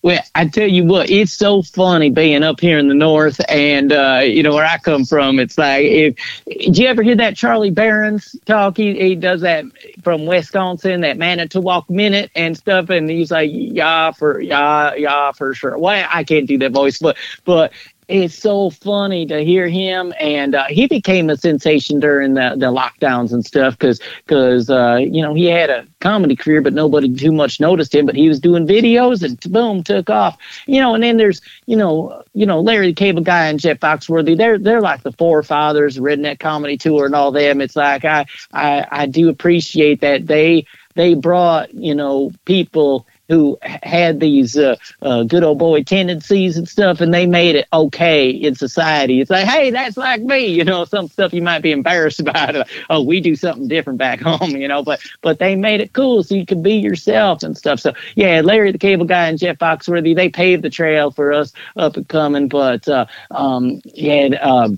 [0.03, 3.93] Well, I tell you what, it's so funny being up here in the north, and
[3.93, 5.37] uh, you know where I come from.
[5.39, 6.15] It's like, if
[6.47, 8.77] did you ever hear that Charlie Berens talk?
[8.77, 9.63] He, he does that
[10.03, 15.53] from Wisconsin, that Manitowoc minute and stuff, and he's like, yeah, for yeah, yeah, for
[15.53, 15.77] sure.
[15.77, 17.71] Well, I can't do that voice, but but
[18.11, 22.67] it's so funny to hear him and uh, he became a sensation during the, the
[22.67, 27.13] lockdowns and stuff because because uh, you know he had a comedy career but nobody
[27.13, 30.37] too much noticed him but he was doing videos and boom took off.
[30.67, 33.79] You know and then there's you know you know larry the cable guy and jeff
[33.79, 37.61] foxworthy they're they're like the forefathers redneck comedy tour and all them.
[37.61, 43.57] It's like i i, I do appreciate that they they brought you know people who
[43.63, 48.29] had these uh, uh, good old boy tendencies and stuff, and they made it okay
[48.29, 49.21] in society.
[49.21, 52.67] It's like, hey, that's like me, you know, some stuff you might be embarrassed about.
[52.89, 56.23] Oh, we do something different back home, you know, but but they made it cool
[56.23, 57.79] so you could be yourself and stuff.
[57.79, 61.53] So yeah, Larry the Cable Guy and Jeff Foxworthy, they paved the trail for us
[61.77, 62.49] up and coming.
[62.49, 64.25] But uh, um, yeah.
[64.41, 64.77] Um,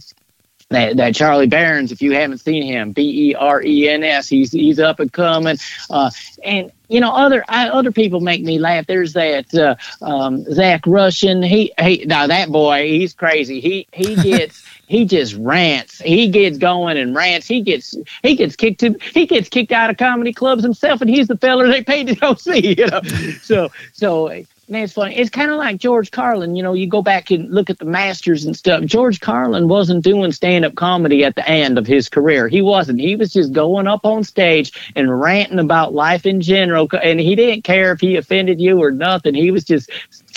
[0.73, 4.27] that, that Charlie Berens, if you haven't seen him, B E R E N S,
[4.27, 5.57] he's he's up and coming.
[5.89, 6.11] Uh,
[6.43, 8.85] and you know, other I, other people make me laugh.
[8.85, 11.41] There's that uh, um, Zach Russian.
[11.41, 13.59] He he now that boy, he's crazy.
[13.59, 15.99] He he gets he just rants.
[15.99, 17.47] He gets going and rants.
[17.47, 21.09] He gets he gets kicked to he gets kicked out of comedy clubs himself, and
[21.09, 22.75] he's the feller they paid to go see.
[22.77, 23.01] You know,
[23.41, 25.15] so so Man, it's funny.
[25.17, 26.55] It's kind of like George Carlin.
[26.55, 28.85] You know, you go back and look at the masters and stuff.
[28.85, 32.47] George Carlin wasn't doing stand up comedy at the end of his career.
[32.47, 33.01] He wasn't.
[33.01, 36.87] He was just going up on stage and ranting about life in general.
[37.03, 39.35] And he didn't care if he offended you or nothing.
[39.35, 39.91] He was just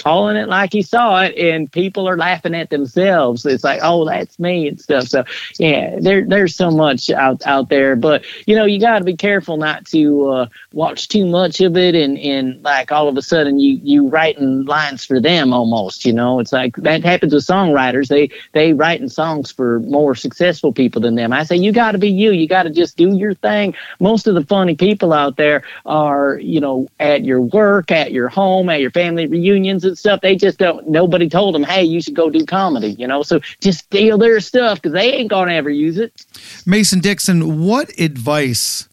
[0.07, 3.45] calling it like he saw it, and people are laughing at themselves.
[3.45, 5.09] It's like, oh, that's me and stuff.
[5.09, 5.25] So
[5.59, 9.17] yeah, there there's so much out out there, but you know, you got to be
[9.17, 13.23] careful not to uh, watch too much of it, and and like all of a
[13.23, 16.05] sudden you you writing lines for them almost.
[16.05, 18.07] You know, it's like that happens with songwriters.
[18.07, 21.33] They they writing songs for more successful people than them.
[21.33, 22.31] I say you got to be you.
[22.31, 23.75] You got to just do your thing.
[23.99, 28.29] Most of the funny people out there are you know at your work, at your
[28.29, 30.21] home, at your family reunions and stuff.
[30.21, 30.89] They just don't.
[30.89, 32.93] Nobody told them, hey, you should go do comedy.
[32.93, 36.25] You know, so just steal their stuff because they ain't gonna ever use it.
[36.65, 38.89] Mason Dixon, what advice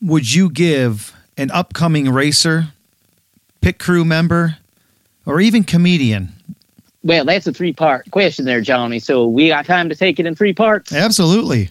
[0.00, 2.68] would you give an upcoming racer,
[3.60, 4.58] pit crew member,
[5.26, 6.32] or even comedian?
[7.04, 8.98] Well, that's a three part question there, Johnny.
[8.98, 10.92] So we got time to take it in three parts.
[10.92, 11.70] Absolutely.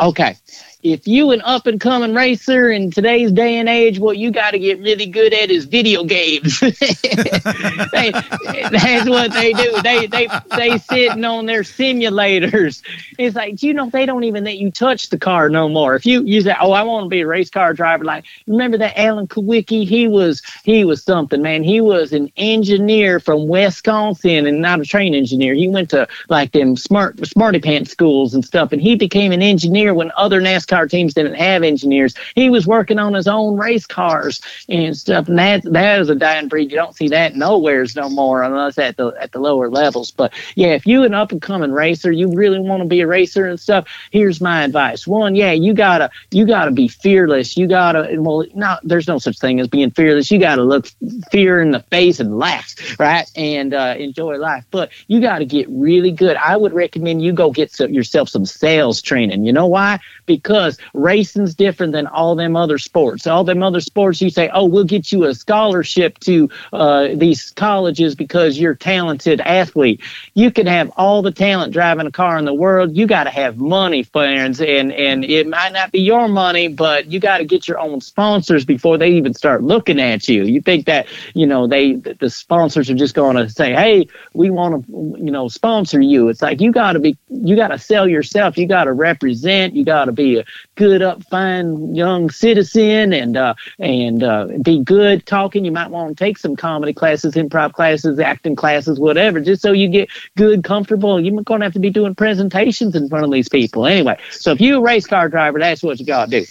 [0.00, 0.36] Okay
[0.82, 4.50] if you an up and coming racer in today's day and age, what you got
[4.50, 6.58] to get really good at is video games.
[6.60, 9.80] they, that's what they do.
[9.82, 12.82] They they they sitting on their simulators.
[13.16, 15.94] It's like you know they don't even let you touch the car no more.
[15.94, 18.04] If you use that, oh, I want to be a race car driver.
[18.04, 19.86] Like remember that Alan Kulwicki?
[19.86, 21.62] He was he was something, man.
[21.62, 25.54] He was an engineer from Wisconsin and not a train engineer.
[25.54, 29.42] He went to like them smart smarty pants schools and stuff, and he became an
[29.42, 32.14] engineer when other NASCAR car teams didn't have engineers.
[32.34, 35.28] He was working on his own race cars and stuff.
[35.28, 36.70] And that that is a dying breed.
[36.70, 40.10] You don't see that nowhere's no more unless at the at the lower levels.
[40.10, 43.06] But yeah, if you an up and coming racer, you really want to be a
[43.06, 43.86] racer and stuff.
[44.10, 45.06] Here's my advice.
[45.06, 47.54] One, yeah, you gotta you gotta be fearless.
[47.54, 50.30] You gotta well, not there's no such thing as being fearless.
[50.30, 50.86] You gotta look
[51.30, 53.30] fear in the face and laugh, right?
[53.36, 54.64] And uh, enjoy life.
[54.70, 56.36] But you gotta get really good.
[56.36, 59.44] I would recommend you go get some, yourself some sales training.
[59.44, 60.00] You know why?
[60.36, 63.26] Because racing's different than all them other sports.
[63.26, 67.50] All them other sports, you say, oh, we'll get you a scholarship to uh, these
[67.50, 70.00] colleges because you're a talented athlete.
[70.32, 72.96] You can have all the talent driving a car in the world.
[72.96, 77.10] You got to have money, friends, and and it might not be your money, but
[77.10, 80.44] you got to get your own sponsors before they even start looking at you.
[80.44, 84.50] You think that you know they the sponsors are just going to say, hey, we
[84.50, 84.92] want to
[85.22, 86.28] you know sponsor you.
[86.28, 88.56] It's like you got to be you got to sell yourself.
[88.56, 89.74] You got to represent.
[89.74, 90.44] You got to be a
[90.76, 95.64] good, up, fine young citizen, and uh, and uh, be good talking.
[95.64, 99.72] You might want to take some comedy classes, improv classes, acting classes, whatever, just so
[99.72, 101.20] you get good, comfortable.
[101.20, 104.18] You're going to have to be doing presentations in front of these people anyway.
[104.30, 106.46] So if you're a race car driver, that's what you got to do.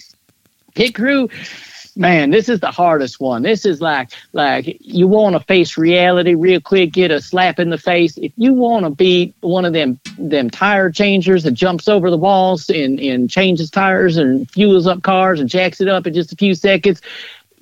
[0.75, 1.29] Pit crew
[1.95, 3.43] man, this is the hardest one.
[3.43, 7.69] This is like like you want to face reality real quick, get a slap in
[7.69, 8.17] the face.
[8.17, 12.17] If you want to be one of them them tire changers that jumps over the
[12.17, 16.33] walls and and changes tires and fuels up cars and jacks it up in just
[16.33, 17.01] a few seconds,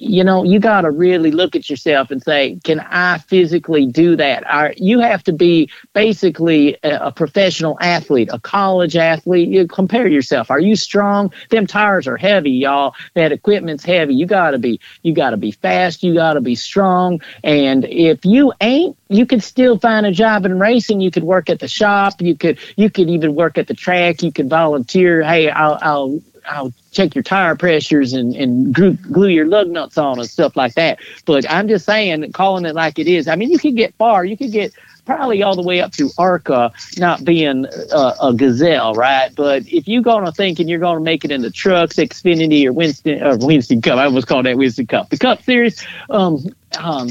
[0.02, 4.16] you know, you got to really look at yourself and say, can I physically do
[4.16, 4.50] that?
[4.50, 9.50] Are, you have to be basically a, a, professional athlete, a college athlete.
[9.50, 10.50] You compare yourself.
[10.50, 11.34] Are you strong?
[11.50, 12.96] Them tires are heavy, y'all.
[13.14, 14.16] That equipment's heavy.
[14.16, 16.02] You got to be, you got to be fast.
[16.02, 17.20] You got to be strong.
[17.44, 21.02] And if you ain't, you could still find a job in racing.
[21.02, 22.22] You could work at the shop.
[22.22, 24.24] You could, you could even work at the track.
[24.24, 25.24] You could volunteer.
[25.24, 29.98] Hey, I'll, I'll I'll check your tire pressures and, and glue, glue your lug nuts
[29.98, 31.00] on and stuff like that.
[31.26, 33.28] But I'm just saying, calling it like it is.
[33.28, 34.26] I mean, you can get far.
[34.26, 34.74] You could get
[35.06, 39.34] probably all the way up to ARCA, not being a, a gazelle, right?
[39.36, 41.96] But if you're going to think and you're going to make it in the trucks,
[41.96, 45.84] Xfinity or Winston or Winston Cup, I almost called that Winston Cup, the Cup Series.
[46.10, 46.46] Um,
[46.78, 47.10] um,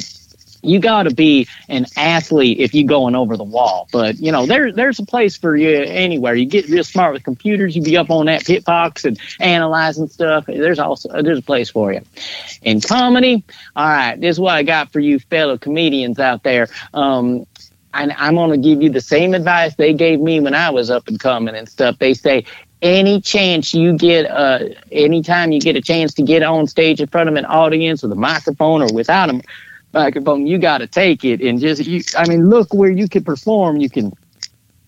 [0.62, 3.88] you got to be an athlete if you going over the wall.
[3.92, 6.34] But you know, there there's a place for you anywhere.
[6.34, 7.76] You get real smart with computers.
[7.76, 10.46] You be up on that pit box and analyzing stuff.
[10.46, 12.02] There's also there's a place for you.
[12.62, 13.44] In comedy,
[13.76, 16.68] all right, this is what I got for you fellow comedians out there.
[16.94, 17.46] Um,
[17.94, 20.90] and I'm going to give you the same advice they gave me when I was
[20.90, 21.98] up and coming and stuff.
[21.98, 22.44] They say
[22.82, 24.60] any chance you get, uh,
[24.92, 28.12] anytime you get a chance to get on stage in front of an audience with
[28.12, 29.40] a microphone or without a
[29.92, 32.02] microphone, you got to take it and just you.
[32.16, 33.78] I mean, look where you can perform.
[33.78, 34.12] You can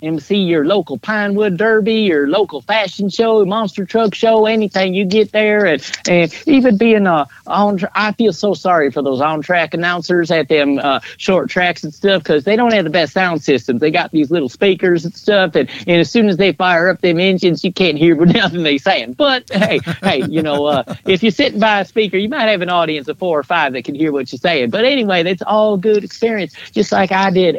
[0.02, 5.32] MC your local Pinewood Derby, your local fashion show, monster truck show, anything you get
[5.32, 7.80] there, and, and even being a on.
[7.94, 11.92] I feel so sorry for those on track announcers at them uh, short tracks and
[11.92, 13.80] stuff because they don't have the best sound systems.
[13.80, 17.00] They got these little speakers and stuff, and, and as soon as they fire up
[17.00, 19.14] them engines, you can't hear what nothing they saying.
[19.14, 22.62] But hey, hey, you know, uh, if you're sitting by a speaker, you might have
[22.62, 24.70] an audience of four or five that can hear what you're saying.
[24.70, 27.56] But anyway, that's all good experience, just like I did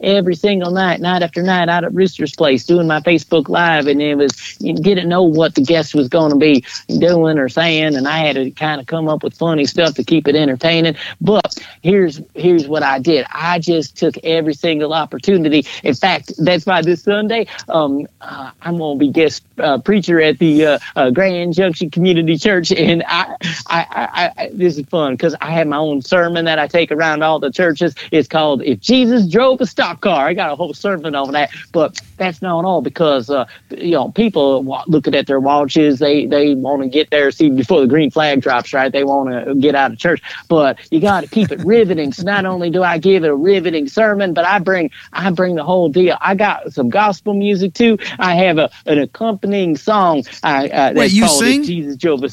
[0.00, 1.68] every single night, night after night.
[1.68, 5.62] I at Rooster's Place doing my Facebook Live, and it was didn't know what the
[5.62, 6.64] guest was going to be
[6.98, 10.04] doing or saying, and I had to kind of come up with funny stuff to
[10.04, 10.96] keep it entertaining.
[11.20, 13.26] But here's here's what I did.
[13.30, 15.66] I just took every single opportunity.
[15.82, 20.20] In fact, that's why this Sunday um, uh, I'm going to be guest uh, preacher
[20.20, 24.86] at the uh, uh, Grand Junction Community Church, and I, I, I, I this is
[24.86, 27.94] fun because I have my own sermon that I take around all the churches.
[28.10, 31.50] It's called "If Jesus Drove a Stock Car." I got a whole sermon on that,
[31.74, 35.98] but that's not all because uh, you know people looking at their watches.
[35.98, 38.72] They they want to get there see before the green flag drops.
[38.72, 38.90] Right?
[38.90, 42.12] They want to get out of church, but you got to keep it riveting.
[42.12, 45.56] So not only do I give it a riveting sermon, but I bring I bring
[45.56, 46.16] the whole deal.
[46.20, 47.98] I got some gospel music too.
[48.18, 50.22] I have a an accompanying song.
[50.42, 51.64] I, uh, Wait, you sing?
[51.64, 52.30] Jesus Jehovah.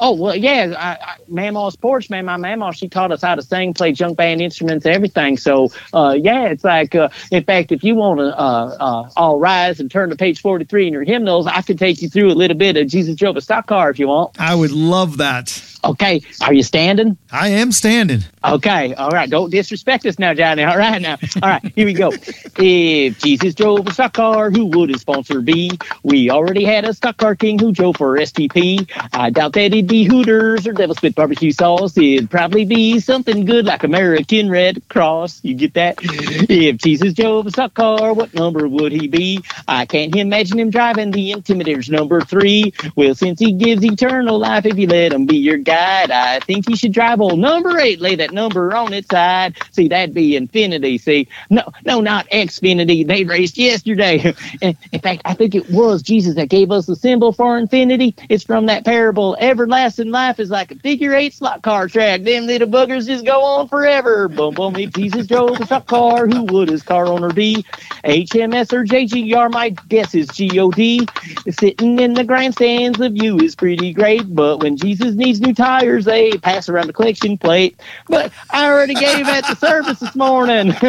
[0.00, 0.74] Oh well, yeah.
[0.76, 2.24] I, I, Mama's porch, man.
[2.24, 5.36] My mama, she taught us how to sing, play junk band instruments, everything.
[5.36, 9.38] So, uh, yeah, it's like, uh, in fact, if you want to uh, uh, all
[9.38, 12.34] rise and turn to page forty-three in your hymnals, I could take you through a
[12.34, 14.40] little bit of Jesus a stock car if you want.
[14.40, 15.69] I would love that.
[15.82, 17.16] Okay, are you standing?
[17.32, 18.20] I am standing.
[18.44, 19.28] Okay, all right.
[19.28, 20.62] Don't disrespect us now, Johnny.
[20.62, 21.16] All right, now.
[21.42, 22.12] All right, here we go.
[22.58, 25.70] If Jesus drove a stock car, who would his sponsor be?
[26.02, 28.90] We already had a stock car king who drove for STP.
[29.14, 31.96] I doubt that it'd be Hooters or Devil Spit barbecue sauce.
[31.96, 35.40] It'd probably be something good like American Red Cross.
[35.42, 35.96] You get that?
[36.02, 39.42] If Jesus drove a stock car, what number would he be?
[39.66, 42.74] I can't imagine him driving the Intimidator's number three.
[42.96, 46.68] Well, since he gives eternal life, if you let him be your guide, I think
[46.68, 48.00] you should drive old number eight.
[48.00, 49.58] Lay that number on its side.
[49.72, 50.98] See, that'd be infinity.
[50.98, 53.06] See, no, no, not Xfinity.
[53.06, 54.34] They raced yesterday.
[54.62, 58.14] In fact, I think it was Jesus that gave us the symbol for infinity.
[58.28, 59.36] It's from that parable.
[59.40, 62.22] Everlasting life is like a figure eight slot car track.
[62.22, 64.28] Them little buggers just go on forever.
[64.28, 64.76] Boom, boom.
[64.76, 67.64] If Jesus drove a truck car, who would his car owner be?
[68.04, 71.08] HMS or JGR, my guess is GOD.
[71.52, 74.34] Sitting in the grandstands, of you is pretty great.
[74.34, 77.78] But when Jesus needs new tires, they pass around the collection plate.
[78.08, 80.74] But I already gave at the service this morning.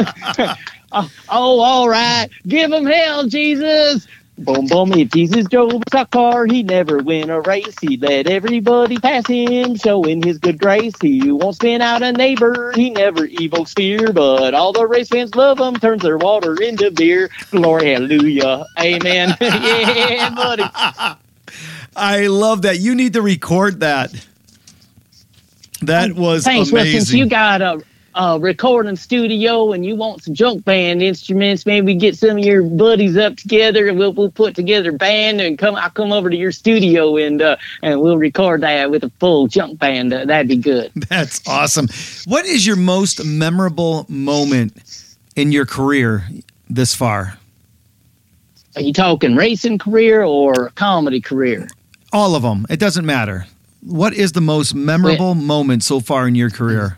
[0.93, 2.27] Uh, oh, all right.
[2.45, 4.05] Give him hell, Jesus.
[4.37, 4.91] Boom, boom.
[4.91, 7.75] If Jesus drove a car, he never win a race.
[7.79, 10.93] He let everybody pass him, showing his good grace.
[11.01, 12.73] He won't spin out a neighbor.
[12.75, 16.91] He never evokes fear, but all the race fans love him, turns their water into
[16.91, 17.29] beer.
[17.51, 18.65] Glory, hallelujah.
[18.77, 19.37] Amen.
[19.41, 20.63] yeah, buddy.
[21.95, 22.79] I love that.
[22.79, 24.11] You need to record that.
[25.81, 26.71] That was Thanks.
[26.71, 26.93] amazing.
[26.93, 31.65] Well, since you got a, a recording studio and you want some junk band instruments,
[31.65, 35.41] maybe get some of your buddies up together and we'll, we'll put together a band
[35.41, 35.75] and come.
[35.75, 39.47] I'll come over to your studio and uh, and we'll record that with a full
[39.47, 40.13] junk band.
[40.13, 40.91] Uh, that'd be good.
[41.09, 41.87] That's awesome.
[42.25, 44.77] What is your most memorable moment
[45.35, 46.27] in your career
[46.69, 47.37] this far?
[48.75, 51.67] Are you talking racing career or comedy career?
[52.13, 52.65] All of them.
[52.69, 53.45] It doesn't matter.
[53.81, 56.97] What is the most memorable moment so far in your career?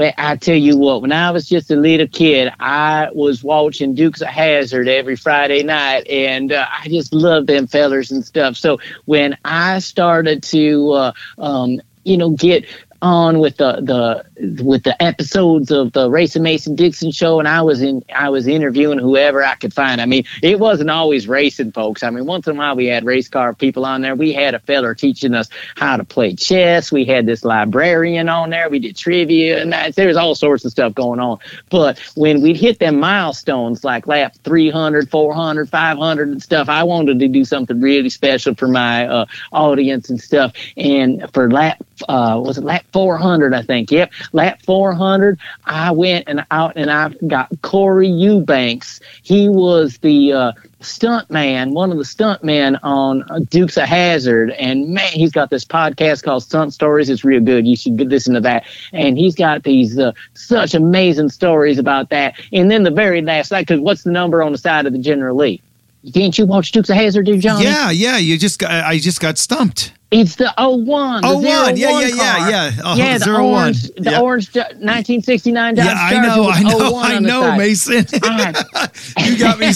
[0.00, 3.94] But I tell you what, when I was just a little kid, I was watching
[3.94, 8.56] Dukes of Hazzard every Friday night, and uh, I just loved them fellers and stuff.
[8.56, 12.64] So when I started to, uh, um, you know, get
[13.02, 17.62] on with the the with the episodes of the Racin Mason Dixon show, and I
[17.62, 20.00] was in I was interviewing whoever I could find.
[20.00, 22.02] I mean, it wasn't always racing folks.
[22.02, 24.14] I mean, once in a while we had race car people on there.
[24.14, 26.92] We had a feller teaching us how to play chess.
[26.92, 28.68] We had this librarian on there.
[28.68, 31.38] We did trivia, and that, there's all sorts of stuff going on.
[31.70, 37.18] But when we'd hit them milestones like lap 300, 400, 500 and stuff, I wanted
[37.20, 40.52] to do something really special for my uh, audience and stuff.
[40.76, 43.54] And for lap uh, was it lap 400?
[43.54, 43.90] I think.
[43.90, 45.38] Yep, lap 400.
[45.66, 49.00] I went and out and I got Corey Eubanks.
[49.22, 54.50] He was the uh, stunt man, one of the stunt men on Dukes of Hazzard,
[54.52, 57.08] and man, he's got this podcast called Stunt Stories.
[57.08, 57.66] It's real good.
[57.66, 58.64] You should listen to that.
[58.92, 62.34] And he's got these uh, such amazing stories about that.
[62.52, 64.98] And then the very last night, because what's the number on the side of the
[64.98, 65.60] General Lee?
[66.04, 67.62] Didn't you watch Dukes of Hazzard, dude, John?
[67.62, 68.16] Yeah, yeah.
[68.16, 69.92] You just got, I just got stumped.
[70.10, 71.22] It's the 01.
[71.22, 71.44] The Oh, one.
[71.44, 72.50] Yeah, yeah, car.
[72.50, 72.82] yeah, yeah.
[72.84, 73.62] Oh, yeah, the zero one.
[73.62, 74.22] orange, the Yep.
[74.22, 77.56] orange uh, 1969 Dodge Yeah, I know, I know, I know.
[77.56, 78.04] Mason.
[79.24, 79.70] You got me.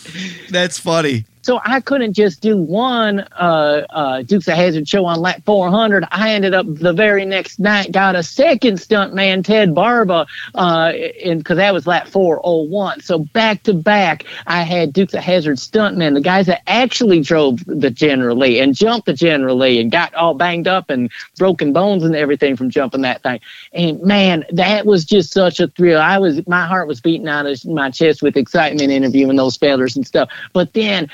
[0.50, 1.24] That's funny.
[1.50, 6.04] So I couldn't just do one uh, uh, Dukes of Hazzard show on lap 400.
[6.12, 10.92] I ended up the very next night got a second stuntman, Ted Barba, uh,
[11.24, 13.00] because that was lap 401.
[13.00, 17.64] So back to back, I had Dukes of Hazzard stuntmen, the guys that actually drove
[17.66, 21.72] the General Lee and jumped the General Lee and got all banged up and broken
[21.72, 23.40] bones and everything from jumping that thing.
[23.72, 26.00] And man, that was just such a thrill.
[26.00, 29.96] I was my heart was beating out of my chest with excitement interviewing those spellers
[29.96, 30.30] and stuff.
[30.52, 31.10] But then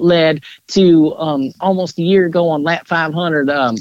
[0.00, 3.76] led to um, almost a year ago on lap 500, um,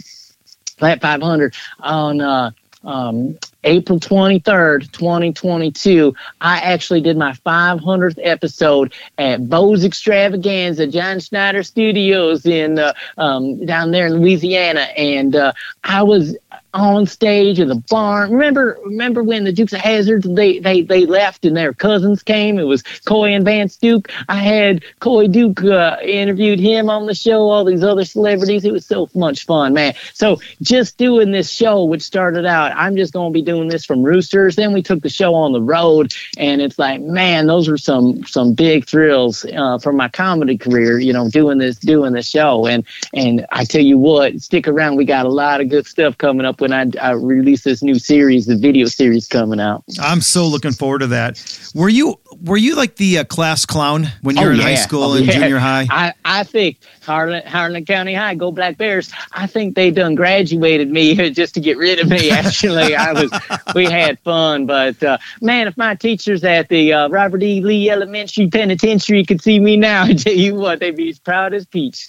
[0.80, 2.52] lap 500 on uh,
[2.84, 6.16] um, April 23rd, 2022.
[6.40, 13.66] I actually did my 500th episode at Bo's Extravaganza, John Schneider Studios in uh, um,
[13.66, 16.36] down there in Louisiana, and uh, I was
[16.74, 18.32] on stage in the barn.
[18.32, 22.60] Remember, remember when the Dukes of Hazzard they they they left and their cousins came.
[22.60, 24.12] It was Coy and Vance Duke.
[24.30, 27.50] I had Coy Duke uh, interviewed him on the show.
[27.50, 28.64] All these other celebrities.
[28.64, 29.94] It was so much fun, man.
[30.14, 33.86] So just doing this show, which started out, I'm just going to be doing this
[33.86, 34.56] from Roosters.
[34.56, 38.24] Then we took the show on the road, and it's like, man, those were some
[38.26, 41.00] some big thrills uh, for my comedy career.
[41.00, 44.96] You know, doing this doing this show, and and I tell you what, stick around.
[44.96, 47.96] We got a lot of good stuff coming up when I, I release this new
[47.96, 49.84] series, the video series coming out.
[50.00, 51.72] I'm so looking forward to that.
[51.74, 54.64] Were you were you like the uh, class clown when you Oh, were in yeah.
[54.64, 55.34] high school Oh, and yeah.
[55.34, 55.88] junior high?
[55.90, 59.12] I, I think Harlan, Harlan County High, go Black Bears.
[59.34, 62.30] I think they done graduated me just to get rid of me.
[62.32, 63.32] Actually, I was,
[63.76, 67.62] we had fun, but uh, man, if my teachers at the uh, Robert E.
[67.62, 71.54] Lee Elementary Penitentiary could see me now, I tell you what, they'd be as proud
[71.54, 72.08] as peach.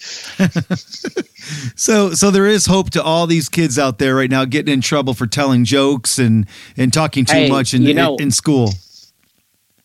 [1.75, 4.81] So, so there is hope to all these kids out there right now getting in
[4.81, 8.71] trouble for telling jokes and and talking too Hey, much in, you know- in school.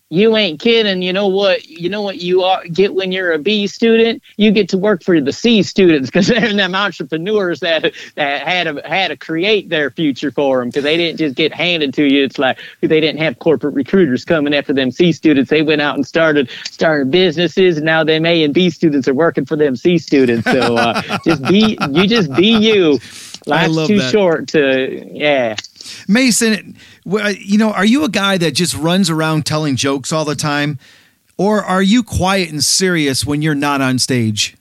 [0.09, 1.01] You ain't kidding.
[1.01, 1.67] You know what?
[1.67, 4.23] You know what you are, get when you're a B student.
[4.37, 8.63] You get to work for the C students because they're them entrepreneurs that that had
[8.63, 12.03] to had to create their future for them because they didn't just get handed to
[12.03, 12.23] you.
[12.23, 15.49] It's like they didn't have corporate recruiters coming after them C students.
[15.49, 19.13] They went out and started started businesses, and now them A and B students are
[19.13, 20.49] working for them C students.
[20.49, 22.99] So uh, just be you just be you.
[23.45, 24.11] Life's too that.
[24.11, 25.55] short to yeah.
[26.07, 26.75] Mason,
[27.09, 30.35] uh, you know, are you a guy that just runs around telling jokes all the
[30.35, 30.79] time,
[31.37, 34.56] or are you quiet and serious when you're not on stage?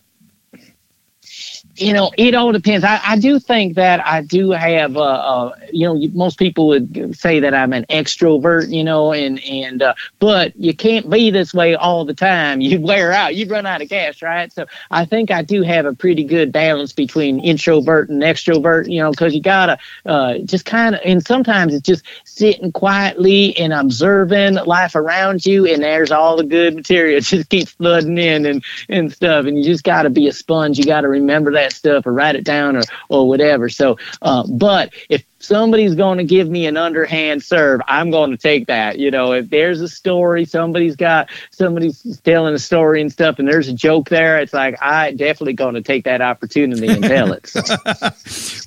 [1.78, 2.84] You know, it all depends.
[2.84, 7.16] I, I do think that I do have, uh, uh, you know, most people would
[7.16, 11.52] say that I'm an extrovert, you know, and and uh, but you can't be this
[11.52, 12.60] way all the time.
[12.66, 14.52] You'd wear out, You'd run out of gas, right?
[14.52, 19.00] So I think I do have a pretty good balance between introvert and extrovert, you
[19.00, 23.72] know, because you gotta uh, just kind of, and sometimes it's just sitting quietly and
[23.72, 28.64] observing life around you, and there's all the good material just keeps flooding in and
[28.88, 30.78] and stuff, and you just got to be a sponge.
[30.78, 33.68] You got to remember that stuff or write it down or or whatever.
[33.68, 38.36] So, uh, but if somebody's going to give me an underhand serve, I'm going to
[38.36, 38.98] take that.
[38.98, 43.48] You know, if there's a story, somebody's got somebody's telling a story and stuff, and
[43.48, 47.32] there's a joke there, it's like I definitely going to take that opportunity and tell
[47.32, 47.46] it.
[47.46, 47.62] So.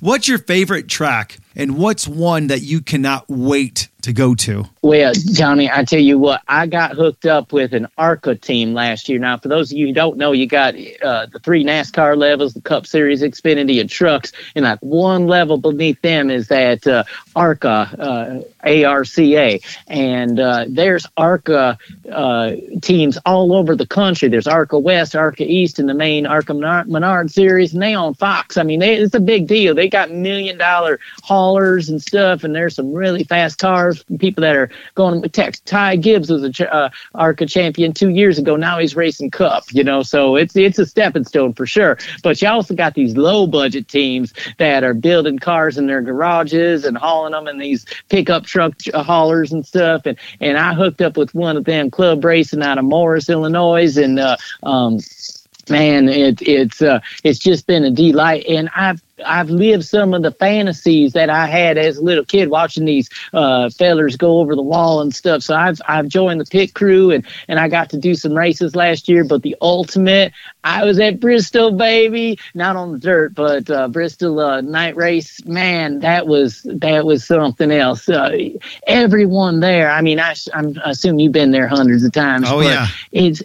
[0.00, 4.64] What's your favorite track, and what's one that you cannot wait to go to?
[4.82, 9.08] Well, Johnny, I tell you what, I got hooked up with an ARCA team last
[9.08, 9.18] year.
[9.18, 12.54] Now, for those of you who don't know, you got uh, the three NASCAR levels,
[12.54, 17.04] the Cup Series, Xfinity, and trucks, and like one level beneath them is that uh,
[17.36, 17.68] ARCA,
[17.98, 21.78] uh, ARCA, and uh, there's ARCA
[22.10, 22.52] uh,
[22.82, 24.28] teams all over the country.
[24.28, 28.56] There's ARCA West, ARCA East, and the main ARCA Menard, series, and they on Fox.
[28.56, 29.74] I mean, they, it's a big deal.
[29.74, 34.04] They got million dollar haulers and stuff, and there's some really fast cars.
[34.18, 35.66] People that are going with text.
[35.66, 38.56] Ty Gibbs was a ch- uh, ARCA champion two years ago.
[38.56, 39.64] Now he's racing Cup.
[39.72, 41.98] You know, so it's it's a stepping stone for sure.
[42.22, 46.59] But you also got these low budget teams that are building cars in their garages
[46.60, 50.06] and hauling them in these pickup truck uh, haulers and stuff.
[50.06, 53.96] And and I hooked up with one of them, Clubb Racing out of Morris, Illinois,
[53.96, 54.98] and uh, um,
[55.68, 60.22] man, it, it's uh, it's just been a delight, and I've I've lived some of
[60.22, 64.54] the fantasies that I had as a little kid watching these uh, fellers go over
[64.54, 65.42] the wall and stuff.
[65.42, 68.76] So I've I've joined the pit crew and and I got to do some races
[68.76, 69.24] last year.
[69.24, 70.32] But the ultimate,
[70.64, 75.44] I was at Bristol, baby, not on the dirt, but uh, Bristol uh, night race.
[75.44, 78.08] Man, that was that was something else.
[78.08, 78.50] Uh,
[78.86, 79.90] everyone there.
[79.90, 82.46] I mean, I, I'm, I assume you've been there hundreds of times.
[82.48, 82.86] Oh, but yeah.
[83.12, 83.42] it's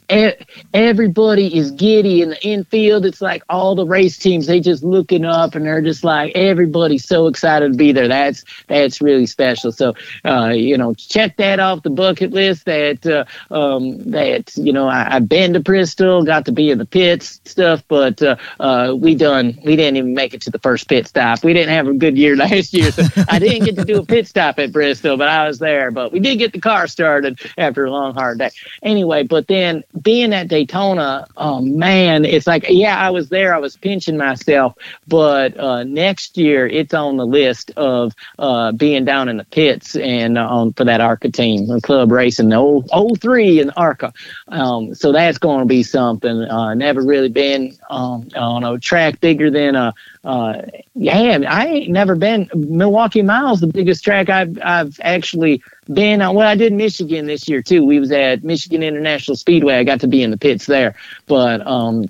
[0.74, 3.06] everybody is giddy in the infield.
[3.06, 7.08] It's like all the race teams they just looking up and they're just like everybody's
[7.08, 8.08] so excited to be there.
[8.08, 9.72] That's that's really special.
[9.72, 9.94] So
[10.24, 12.66] uh, you know, check that off the bucket list.
[12.66, 16.78] That uh, um, that you know I, I've been to Bristol, got to be in
[16.78, 20.60] the pits stuff, but uh, uh, we done we didn't even make it to the
[20.60, 21.44] first pit stop.
[21.44, 24.06] We didn't have a good year last year, so I didn't get to do a
[24.06, 25.92] pit stop at Bristol, but I was there.
[25.92, 28.52] But we did get the car started after a long hard day.
[28.84, 33.54] Anyway, but then being at Daytona, oh man, it's like yeah, I was there.
[33.54, 34.76] I was pinching myself,
[35.08, 39.96] but uh, next year it's on the list of uh, being down in the pits
[39.96, 43.70] and uh, on for that ARCA team, the club racing the old, old three in
[43.72, 44.14] ARCA.
[44.48, 46.42] Um, so that's going to be something.
[46.42, 49.94] Uh, never really been um, on a track bigger than a.
[50.24, 50.62] Uh,
[50.96, 55.62] yeah, I ain't never been Milwaukee Miles, the biggest track I've I've actually
[55.94, 56.34] been on.
[56.34, 57.86] Well, I did Michigan this year too.
[57.86, 59.76] We was at Michigan International Speedway.
[59.76, 60.96] I got to be in the pits there,
[61.28, 62.08] but um,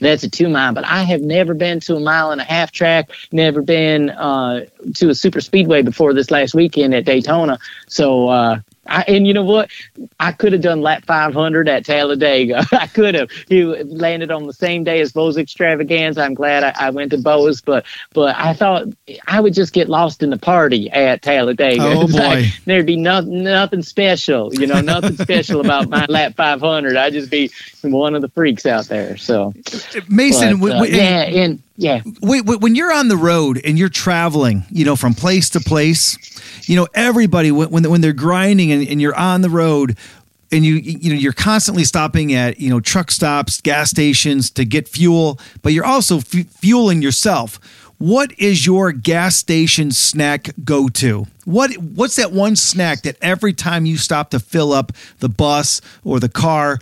[0.00, 0.72] that's a two mile.
[0.72, 3.10] But I have never been to a mile and a half track.
[3.32, 7.58] Never been uh, to a super speedway before this last weekend at Daytona.
[7.88, 8.28] So.
[8.28, 9.70] Uh, I, and you know what?
[10.18, 12.64] I could have done lap 500 at Talladega.
[12.72, 13.30] I could have.
[13.48, 16.22] You landed on the same day as Bo's Extravaganza.
[16.22, 17.84] I'm glad I, I went to Bo's, but
[18.14, 18.86] but I thought
[19.26, 21.82] I would just get lost in the party at Talladega.
[21.82, 22.50] Oh, It's like, boy.
[22.64, 24.52] there'd be nothing nothing special.
[24.54, 26.96] You know, nothing special about my lap 500.
[26.96, 27.50] I'd just be
[27.82, 29.16] one of the freaks out there.
[29.16, 29.52] So
[30.08, 32.02] Mason, but, uh, w- yeah, and yeah.
[32.20, 36.18] When you're on the road and you're traveling, you know, from place to place,
[36.68, 39.96] you know, everybody when when they're grinding and, and you're on the road,
[40.50, 44.64] and you you know you're constantly stopping at you know truck stops, gas stations to
[44.64, 47.60] get fuel, but you're also f- fueling yourself.
[47.98, 51.28] What is your gas station snack go to?
[51.44, 55.80] What what's that one snack that every time you stop to fill up the bus
[56.02, 56.80] or the car,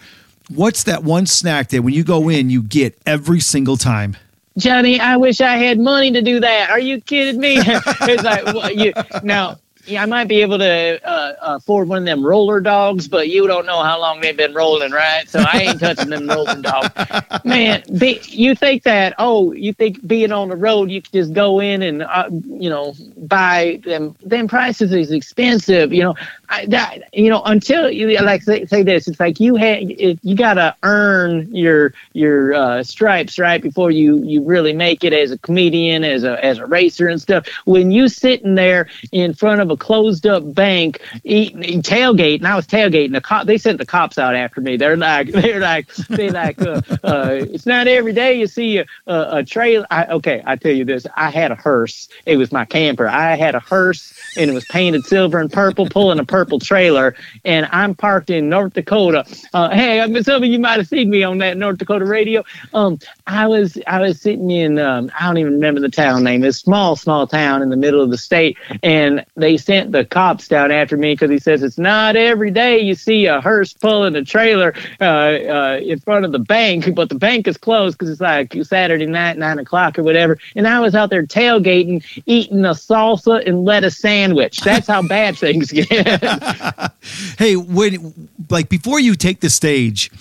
[0.48, 4.16] what's that one snack that when you go in you get every single time?
[4.58, 6.70] Johnny, I wish I had money to do that.
[6.70, 7.56] Are you kidding me?
[7.60, 8.92] it's like well, you
[9.22, 13.28] now yeah, I might be able to uh, afford one of them roller dogs, but
[13.28, 15.28] you don't know how long they've been rolling, right?
[15.28, 16.90] So I ain't touching them roller dogs.
[17.44, 21.32] Man, be, you think that, oh, you think being on the road, you can just
[21.32, 24.16] go in and, uh, you know, buy them.
[24.22, 26.14] Them prices is expensive, you know.
[26.48, 30.34] I, that, you know, until you like say, say this, it's like you had, you
[30.36, 35.30] got to earn your your uh, stripes, right, before you you really make it as
[35.30, 37.48] a comedian, as a as a racer and stuff.
[37.64, 42.56] When you sitting there in front of a closed up bank eating, tailgate, and I
[42.56, 43.12] was tailgating.
[43.12, 44.76] The cop, they sent the cops out after me.
[44.76, 48.86] They're like, they're like, they like, uh, uh, it's not every day you see a,
[49.06, 49.86] a, a trailer.
[49.90, 52.08] I, okay, I tell you this, I had a hearse.
[52.24, 53.08] It was my camper.
[53.08, 57.14] I had a hearse and it was painted silver and purple, pulling a purple trailer.
[57.44, 59.24] And I'm parked in North Dakota.
[59.52, 62.44] Uh, hey, some of you might have seen me on that North Dakota radio.
[62.74, 66.44] Um, I was I was sitting in um, I don't even remember the town name.
[66.44, 70.46] It's small, small town in the middle of the state, and they sent the cops
[70.46, 74.14] down after me because he says it's not every day you see a hearse pulling
[74.14, 78.08] a trailer uh, uh, in front of the bank, but the bank is closed because
[78.08, 80.38] it's like Saturday night, nine o'clock or whatever.
[80.54, 84.60] And I was out there tailgating, eating a salsa and lettuce sandwich.
[84.60, 86.22] That's how bad things get.
[87.38, 90.12] hey, when like before you take the stage,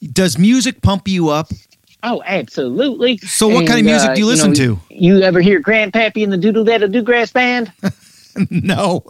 [0.00, 1.50] does music pump you up?
[2.02, 3.18] Oh, absolutely.
[3.18, 4.94] So, what and, kind of music uh, do you listen you know, to?
[4.94, 7.72] You ever hear Grandpappy and the Doodle Daddle Doograss Band?
[8.50, 9.04] no.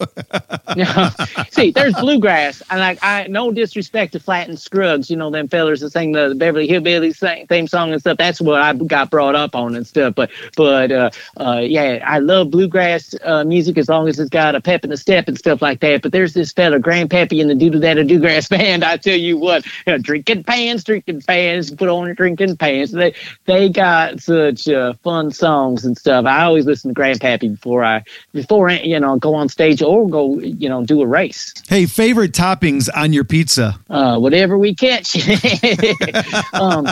[1.51, 2.63] See, there's bluegrass.
[2.71, 6.13] And like I no disrespect to Flatt and Scruggs, you know, them fellers that sing
[6.13, 8.19] the, Beverly Hillbillies theme song and stuff.
[8.19, 10.15] That's what I got brought up on and stuff.
[10.15, 14.55] But but uh, uh, yeah, I love bluegrass uh, music as long as it's got
[14.55, 16.03] a pep in the step and stuff like that.
[16.03, 18.85] But there's this fella, Grandpappy in the Doodle Daddle Doograss Band.
[18.85, 22.93] I tell you what, uh, drinking pants, drinking pants, put on your drinking pants.
[22.93, 23.15] They
[23.45, 26.27] they got such uh, fun songs and stuff.
[26.27, 30.39] I always listen to Grandpappy before I before you know go on stage or go,
[30.39, 31.53] you know, do a race.
[31.69, 33.79] Hey, favorite toppings on your pizza?
[33.89, 35.17] Uh, whatever we catch.
[36.55, 36.87] um,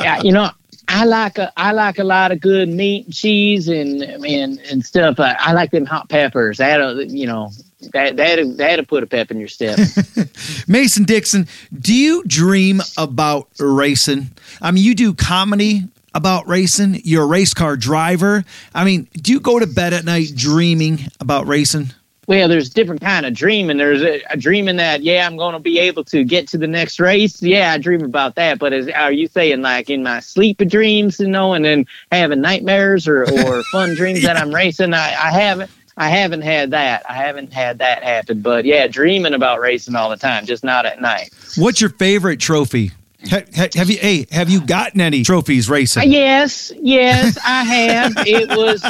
[0.00, 0.50] yeah, you know,
[0.88, 4.84] I like a I like a lot of good meat, and cheese, and and and
[4.84, 5.20] stuff.
[5.20, 6.56] I, I like them hot peppers.
[6.56, 7.50] That you know
[7.92, 9.78] that that that'll put a pep in your step.
[10.66, 11.46] Mason Dixon,
[11.78, 14.30] do you dream about racing?
[14.62, 15.84] I mean, you do comedy
[16.14, 17.00] about racing?
[17.04, 18.44] You're a race car driver.
[18.74, 21.92] I mean, do you go to bed at night dreaming about racing?
[22.28, 23.78] Well, there's different kind of dreaming.
[23.78, 26.66] There's a, a dreaming that yeah, I'm going to be able to get to the
[26.66, 27.42] next race.
[27.42, 28.58] Yeah, I dream about that.
[28.58, 32.42] But is, are you saying like in my sleep dreams, you know, and then having
[32.42, 34.34] nightmares or, or fun dreams yeah.
[34.34, 34.92] that I'm racing?
[34.92, 35.70] I, I haven't.
[35.96, 37.02] I haven't had that.
[37.10, 38.40] I haven't had that happen.
[38.40, 41.30] But yeah, dreaming about racing all the time, just not at night.
[41.56, 42.92] What's your favorite trophy?
[43.26, 43.98] Have, have, you?
[43.98, 46.08] Hey, have you gotten any trophies racing?
[46.08, 48.12] Yes, yes, I have.
[48.18, 48.84] it was.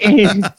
[0.00, 0.52] It,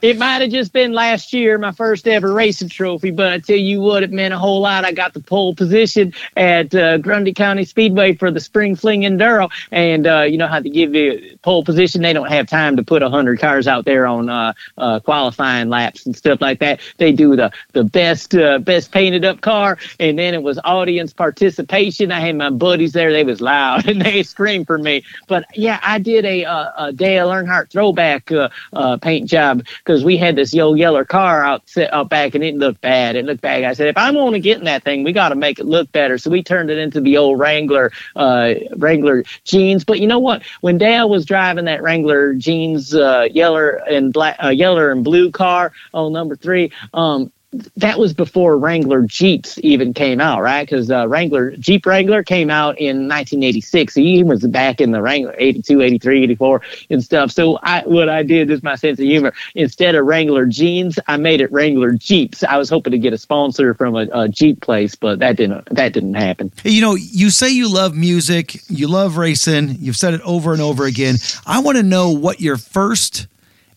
[0.00, 3.10] it might have just been last year, my first ever racing trophy.
[3.10, 4.84] But I tell you what, it meant a whole lot.
[4.84, 9.50] I got the pole position at uh, Grundy County Speedway for the Spring Fling Enduro,
[9.72, 12.02] and uh, you know how to give you pole position.
[12.02, 16.06] They don't have time to put hundred cars out there on uh, uh, qualifying laps
[16.06, 16.80] and stuff like that.
[16.98, 21.12] They do the the best uh, best painted up car, and then it was audience
[21.12, 22.12] participation.
[22.12, 25.04] I had my buddies there, they was loud and they screamed for me.
[25.28, 30.04] But yeah, I did a, a, a Dale Earnhardt throwback uh, uh, paint job because
[30.04, 31.62] we had this yellow car out,
[31.92, 33.16] out back and it looked bad.
[33.16, 33.64] It looked bad.
[33.64, 35.66] I said, if I'm going to get in that thing, we got to make it
[35.66, 36.18] look better.
[36.18, 39.84] So we turned it into the old Wrangler uh, Wrangler jeans.
[39.84, 40.42] But you know what?
[40.60, 45.30] When Dale was driving that Wrangler jeans uh, yeller and black, uh, yeller and blue
[45.30, 47.32] car on number three, um,
[47.76, 50.68] that was before Wrangler Jeeps even came out, right?
[50.68, 53.94] Because uh, Wrangler Jeep Wrangler came out in 1986.
[53.94, 57.30] He was back in the Wrangler 82, 83, 84 and stuff.
[57.30, 59.32] So I, what I did is my sense of humor.
[59.54, 62.42] Instead of Wrangler jeans, I made it Wrangler Jeeps.
[62.44, 65.66] I was hoping to get a sponsor from a, a Jeep place, but that didn't
[65.74, 66.52] that didn't happen.
[66.64, 69.76] You know, you say you love music, you love racing.
[69.78, 71.16] You've said it over and over again.
[71.46, 73.26] I want to know what your first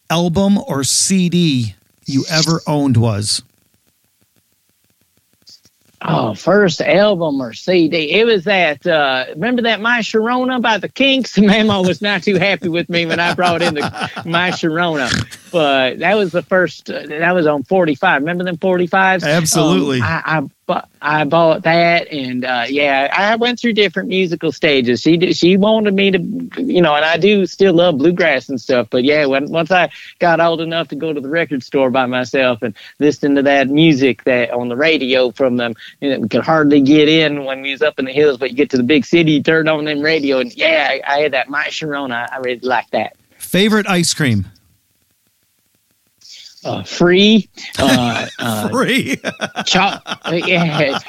[0.09, 1.75] album or CD
[2.05, 3.43] you ever owned was.
[6.01, 8.11] Oh, first album or CD.
[8.11, 8.87] It was that.
[8.87, 11.37] Uh, remember that My Sharona by the Kinks?
[11.37, 13.81] Mama was not too happy with me when I brought in the
[14.25, 15.09] My Sharona,
[15.51, 16.89] but that was the first.
[16.89, 18.21] Uh, that was on forty five.
[18.21, 19.25] Remember them forty fives?
[19.25, 19.97] Absolutely.
[19.97, 20.47] Um, I, I
[21.01, 25.01] I bought that, and uh, yeah, I went through different musical stages.
[25.01, 26.20] She did, she wanted me to,
[26.61, 28.88] you know, and I do still love bluegrass and stuff.
[28.89, 29.89] But yeah, when once I
[30.20, 33.70] got old enough to go to the record store by myself and listen to that
[33.70, 37.72] music that on the radio from them, you we could hardly get in when we
[37.72, 38.38] was up in the hills.
[38.38, 41.15] But you get to the big city, you turn on them radio, and yeah, I,
[41.15, 42.28] I had that My Sharona.
[42.32, 43.15] I really like that.
[43.38, 44.45] Favorite ice cream?
[46.66, 47.49] Uh, free.
[47.78, 49.18] Uh, uh, Free.
[49.66, 49.97] cho-
[50.32, 50.99] yeah.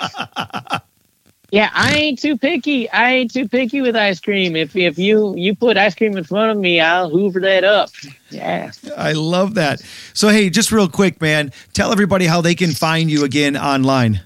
[1.51, 2.89] yeah, I ain't too picky.
[2.91, 4.57] I ain't too picky with ice cream.
[4.57, 7.91] If if you you put ice cream in front of me, I'll hoover that up.
[8.31, 8.71] Yeah.
[8.97, 9.81] I love that.
[10.15, 14.21] So, hey, just real quick, man, tell everybody how they can find you again online.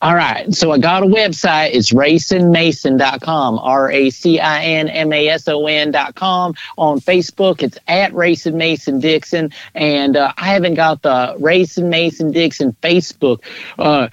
[0.00, 0.52] All right.
[0.54, 1.70] So I got a website.
[1.72, 3.58] It's racinmason.com.
[3.58, 6.54] R A C I N M A S O N.com.
[6.76, 9.52] On Facebook, it's at Racin Mason Dixon.
[9.74, 13.42] And uh, I haven't got the Racin Mason Dixon Facebook
[13.78, 14.08] uh,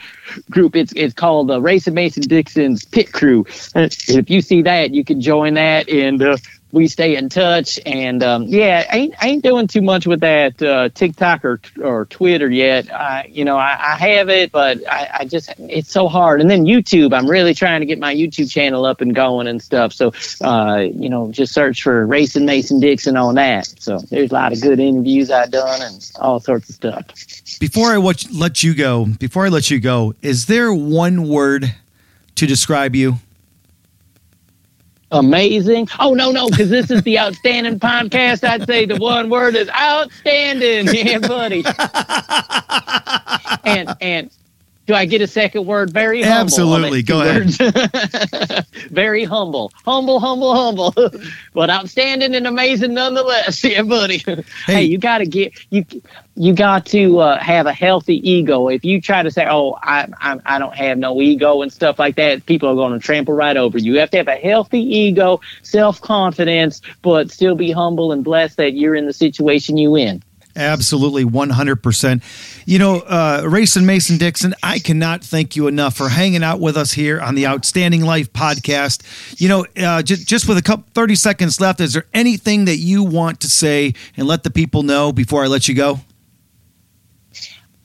[0.50, 0.76] group.
[0.76, 3.46] It's it's called the Racin Mason Dixon's Pit Crew.
[3.76, 5.90] Uh, If you see that, you can join that.
[5.90, 6.38] And uh,
[6.76, 7.80] we stay in touch.
[7.86, 12.06] And um, yeah, I ain't, ain't doing too much with that uh, TikTok or or
[12.06, 12.94] Twitter yet.
[12.94, 16.42] I, you know, I, I have it, but I, I just it's so hard.
[16.42, 19.62] And then YouTube, I'm really trying to get my YouTube channel up and going and
[19.62, 19.94] stuff.
[19.94, 23.68] So uh, you know, just search for Racin Mason Dixon on that.
[23.80, 27.06] So there's a lot of good interviews I've done and all sorts of stuff.
[27.60, 31.74] Before I let you go, before I let you go, is there one word
[32.36, 33.20] to describe you?
[35.12, 35.88] Amazing.
[36.00, 38.48] Oh no, no, because this is the outstanding podcast.
[38.48, 40.88] I'd say the one word is outstanding.
[40.94, 41.64] Yeah, buddy.
[43.66, 44.32] and and
[44.86, 45.92] do I get a second word?
[45.92, 46.42] Very humble.
[46.42, 47.02] Absolutely.
[47.02, 48.66] Go ahead.
[48.92, 49.72] Very humble.
[49.84, 50.94] Humble, humble, humble.
[51.54, 53.64] but outstanding and amazing nonetheless.
[53.76, 54.24] Yeah, buddy.
[54.68, 55.86] Hey, you gotta get you
[56.36, 58.68] you got to uh, have a healthy ego.
[58.68, 61.98] If you try to say, "Oh, I, I I don't have no ego" and stuff
[61.98, 63.94] like that, people are going to trample right over you.
[63.94, 68.58] You have to have a healthy ego, self confidence, but still be humble and blessed
[68.58, 70.22] that you're in the situation you in.
[70.56, 72.24] Absolutely, 100%.
[72.66, 76.78] You know, uh, Racin Mason Dixon, I cannot thank you enough for hanging out with
[76.78, 79.02] us here on the Outstanding Life podcast.
[79.40, 82.78] You know, uh, j- just with a couple 30 seconds left, is there anything that
[82.78, 86.00] you want to say and let the people know before I let you go?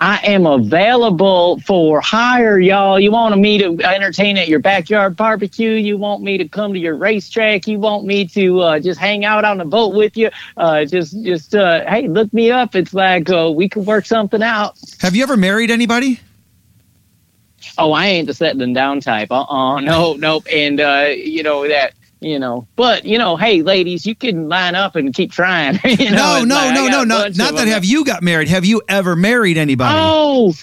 [0.01, 2.99] I am available for hire, y'all.
[2.99, 5.73] You want me to entertain at your backyard barbecue?
[5.73, 7.69] You want me to come to your racetrack?
[7.69, 10.31] You want me to uh, just hang out on the boat with you?
[10.57, 12.75] Uh, just, just, uh, hey, look me up.
[12.75, 14.79] It's like uh, we could work something out.
[15.01, 16.21] Have you ever married anybody?
[17.77, 19.31] Oh, I ain't the settling down type.
[19.31, 20.47] Uh, uh no, nope.
[20.51, 22.67] And uh, you know that you know.
[22.77, 25.79] But you know, hey, ladies, you can line up and keep trying.
[25.85, 28.49] you know, no, no, like, no, no, not, not that have you got married.
[28.49, 29.95] Have you ever married anybody?
[29.99, 30.55] Oh,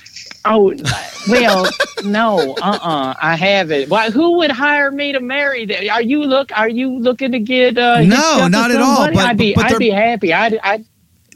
[0.45, 0.73] oh,
[1.29, 1.69] well,
[2.03, 3.89] no, uh, uh I haven't.
[3.89, 4.11] Why?
[4.11, 5.65] Who would hire me to marry?
[5.65, 5.83] Them?
[5.91, 6.57] Are you look?
[6.57, 7.77] Are you looking to get?
[7.77, 9.07] Uh, no, not at all.
[9.07, 10.33] But, I'd be, but I'd be happy.
[10.33, 10.85] I'd, I'd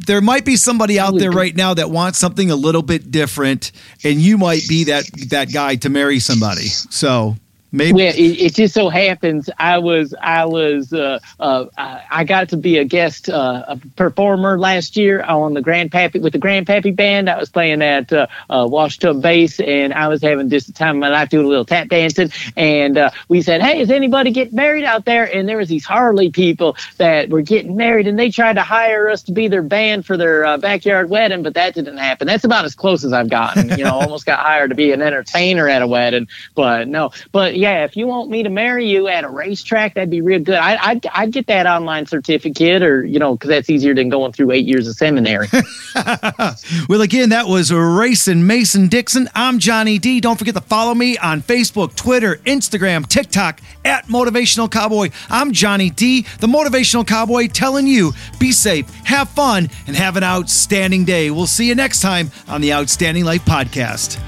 [0.06, 3.72] there might be somebody out there right now that wants something a little bit different,
[4.04, 6.66] and you might be that that guy to marry somebody.
[6.66, 7.36] So
[7.74, 7.94] Maybe.
[7.94, 12.58] Well, it, it, just so happens I was I was uh, uh, I got to
[12.58, 17.30] be a guest uh, a performer last year on the Grandpappy with the Grandpappy band.
[17.30, 20.98] I was playing at uh, uh, Washtub Bass, and I was having just the time
[20.98, 22.32] of my life doing a little tap dancing.
[22.58, 25.86] And uh, we said, "Hey, is anybody getting married out there?" And there was these
[25.86, 29.64] Harley people that were getting married, and they tried to hire us to be their
[29.64, 32.28] band for their uh, backyard wedding, but that didn't happen.
[32.28, 33.70] That's about as close as I've gotten.
[33.70, 37.61] You know, almost got hired to be an entertainer at a wedding, but no, but
[37.62, 40.56] yeah, if you want me to marry you at a racetrack, that'd be real good.
[40.56, 44.32] I, I'd, I'd get that online certificate or, you know, because that's easier than going
[44.32, 45.48] through eight years of seminary.
[46.90, 49.30] well, again, that was Racin Mason Dixon.
[49.36, 50.20] I'm Johnny D.
[50.20, 55.12] Don't forget to follow me on Facebook, Twitter, Instagram, TikTok at Motivational Cowboy.
[55.30, 60.24] I'm Johnny D, the Motivational Cowboy, telling you be safe, have fun, and have an
[60.24, 61.30] outstanding day.
[61.30, 64.20] We'll see you next time on the Outstanding Life Podcast.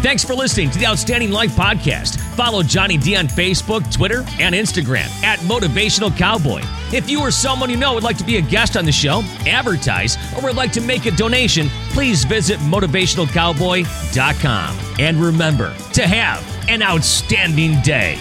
[0.00, 2.20] Thanks for listening to the Outstanding Life Podcast.
[2.36, 6.62] Follow Johnny D on Facebook, Twitter, and Instagram at Motivational Cowboy.
[6.92, 9.22] If you or someone you know would like to be a guest on the show,
[9.44, 14.78] advertise, or would like to make a donation, please visit motivationalcowboy.com.
[15.00, 18.20] And remember to have an outstanding day.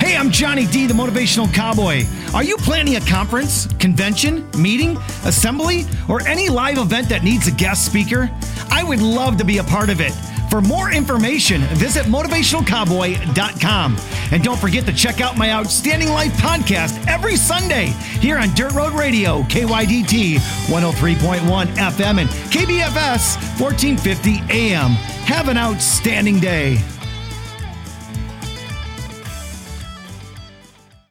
[0.00, 2.04] Hey, I'm Johnny D, the Motivational Cowboy.
[2.32, 7.50] Are you planning a conference, convention, meeting, assembly, or any live event that needs a
[7.50, 8.30] guest speaker?
[8.70, 10.12] I would love to be a part of it.
[10.50, 13.96] For more information, visit motivationalcowboy.com.
[14.32, 17.88] And don't forget to check out my Outstanding Life podcast every Sunday
[18.20, 24.92] here on Dirt Road Radio, KYDT 103.1 FM and KBFS 1450 AM.
[25.26, 26.78] Have an outstanding day.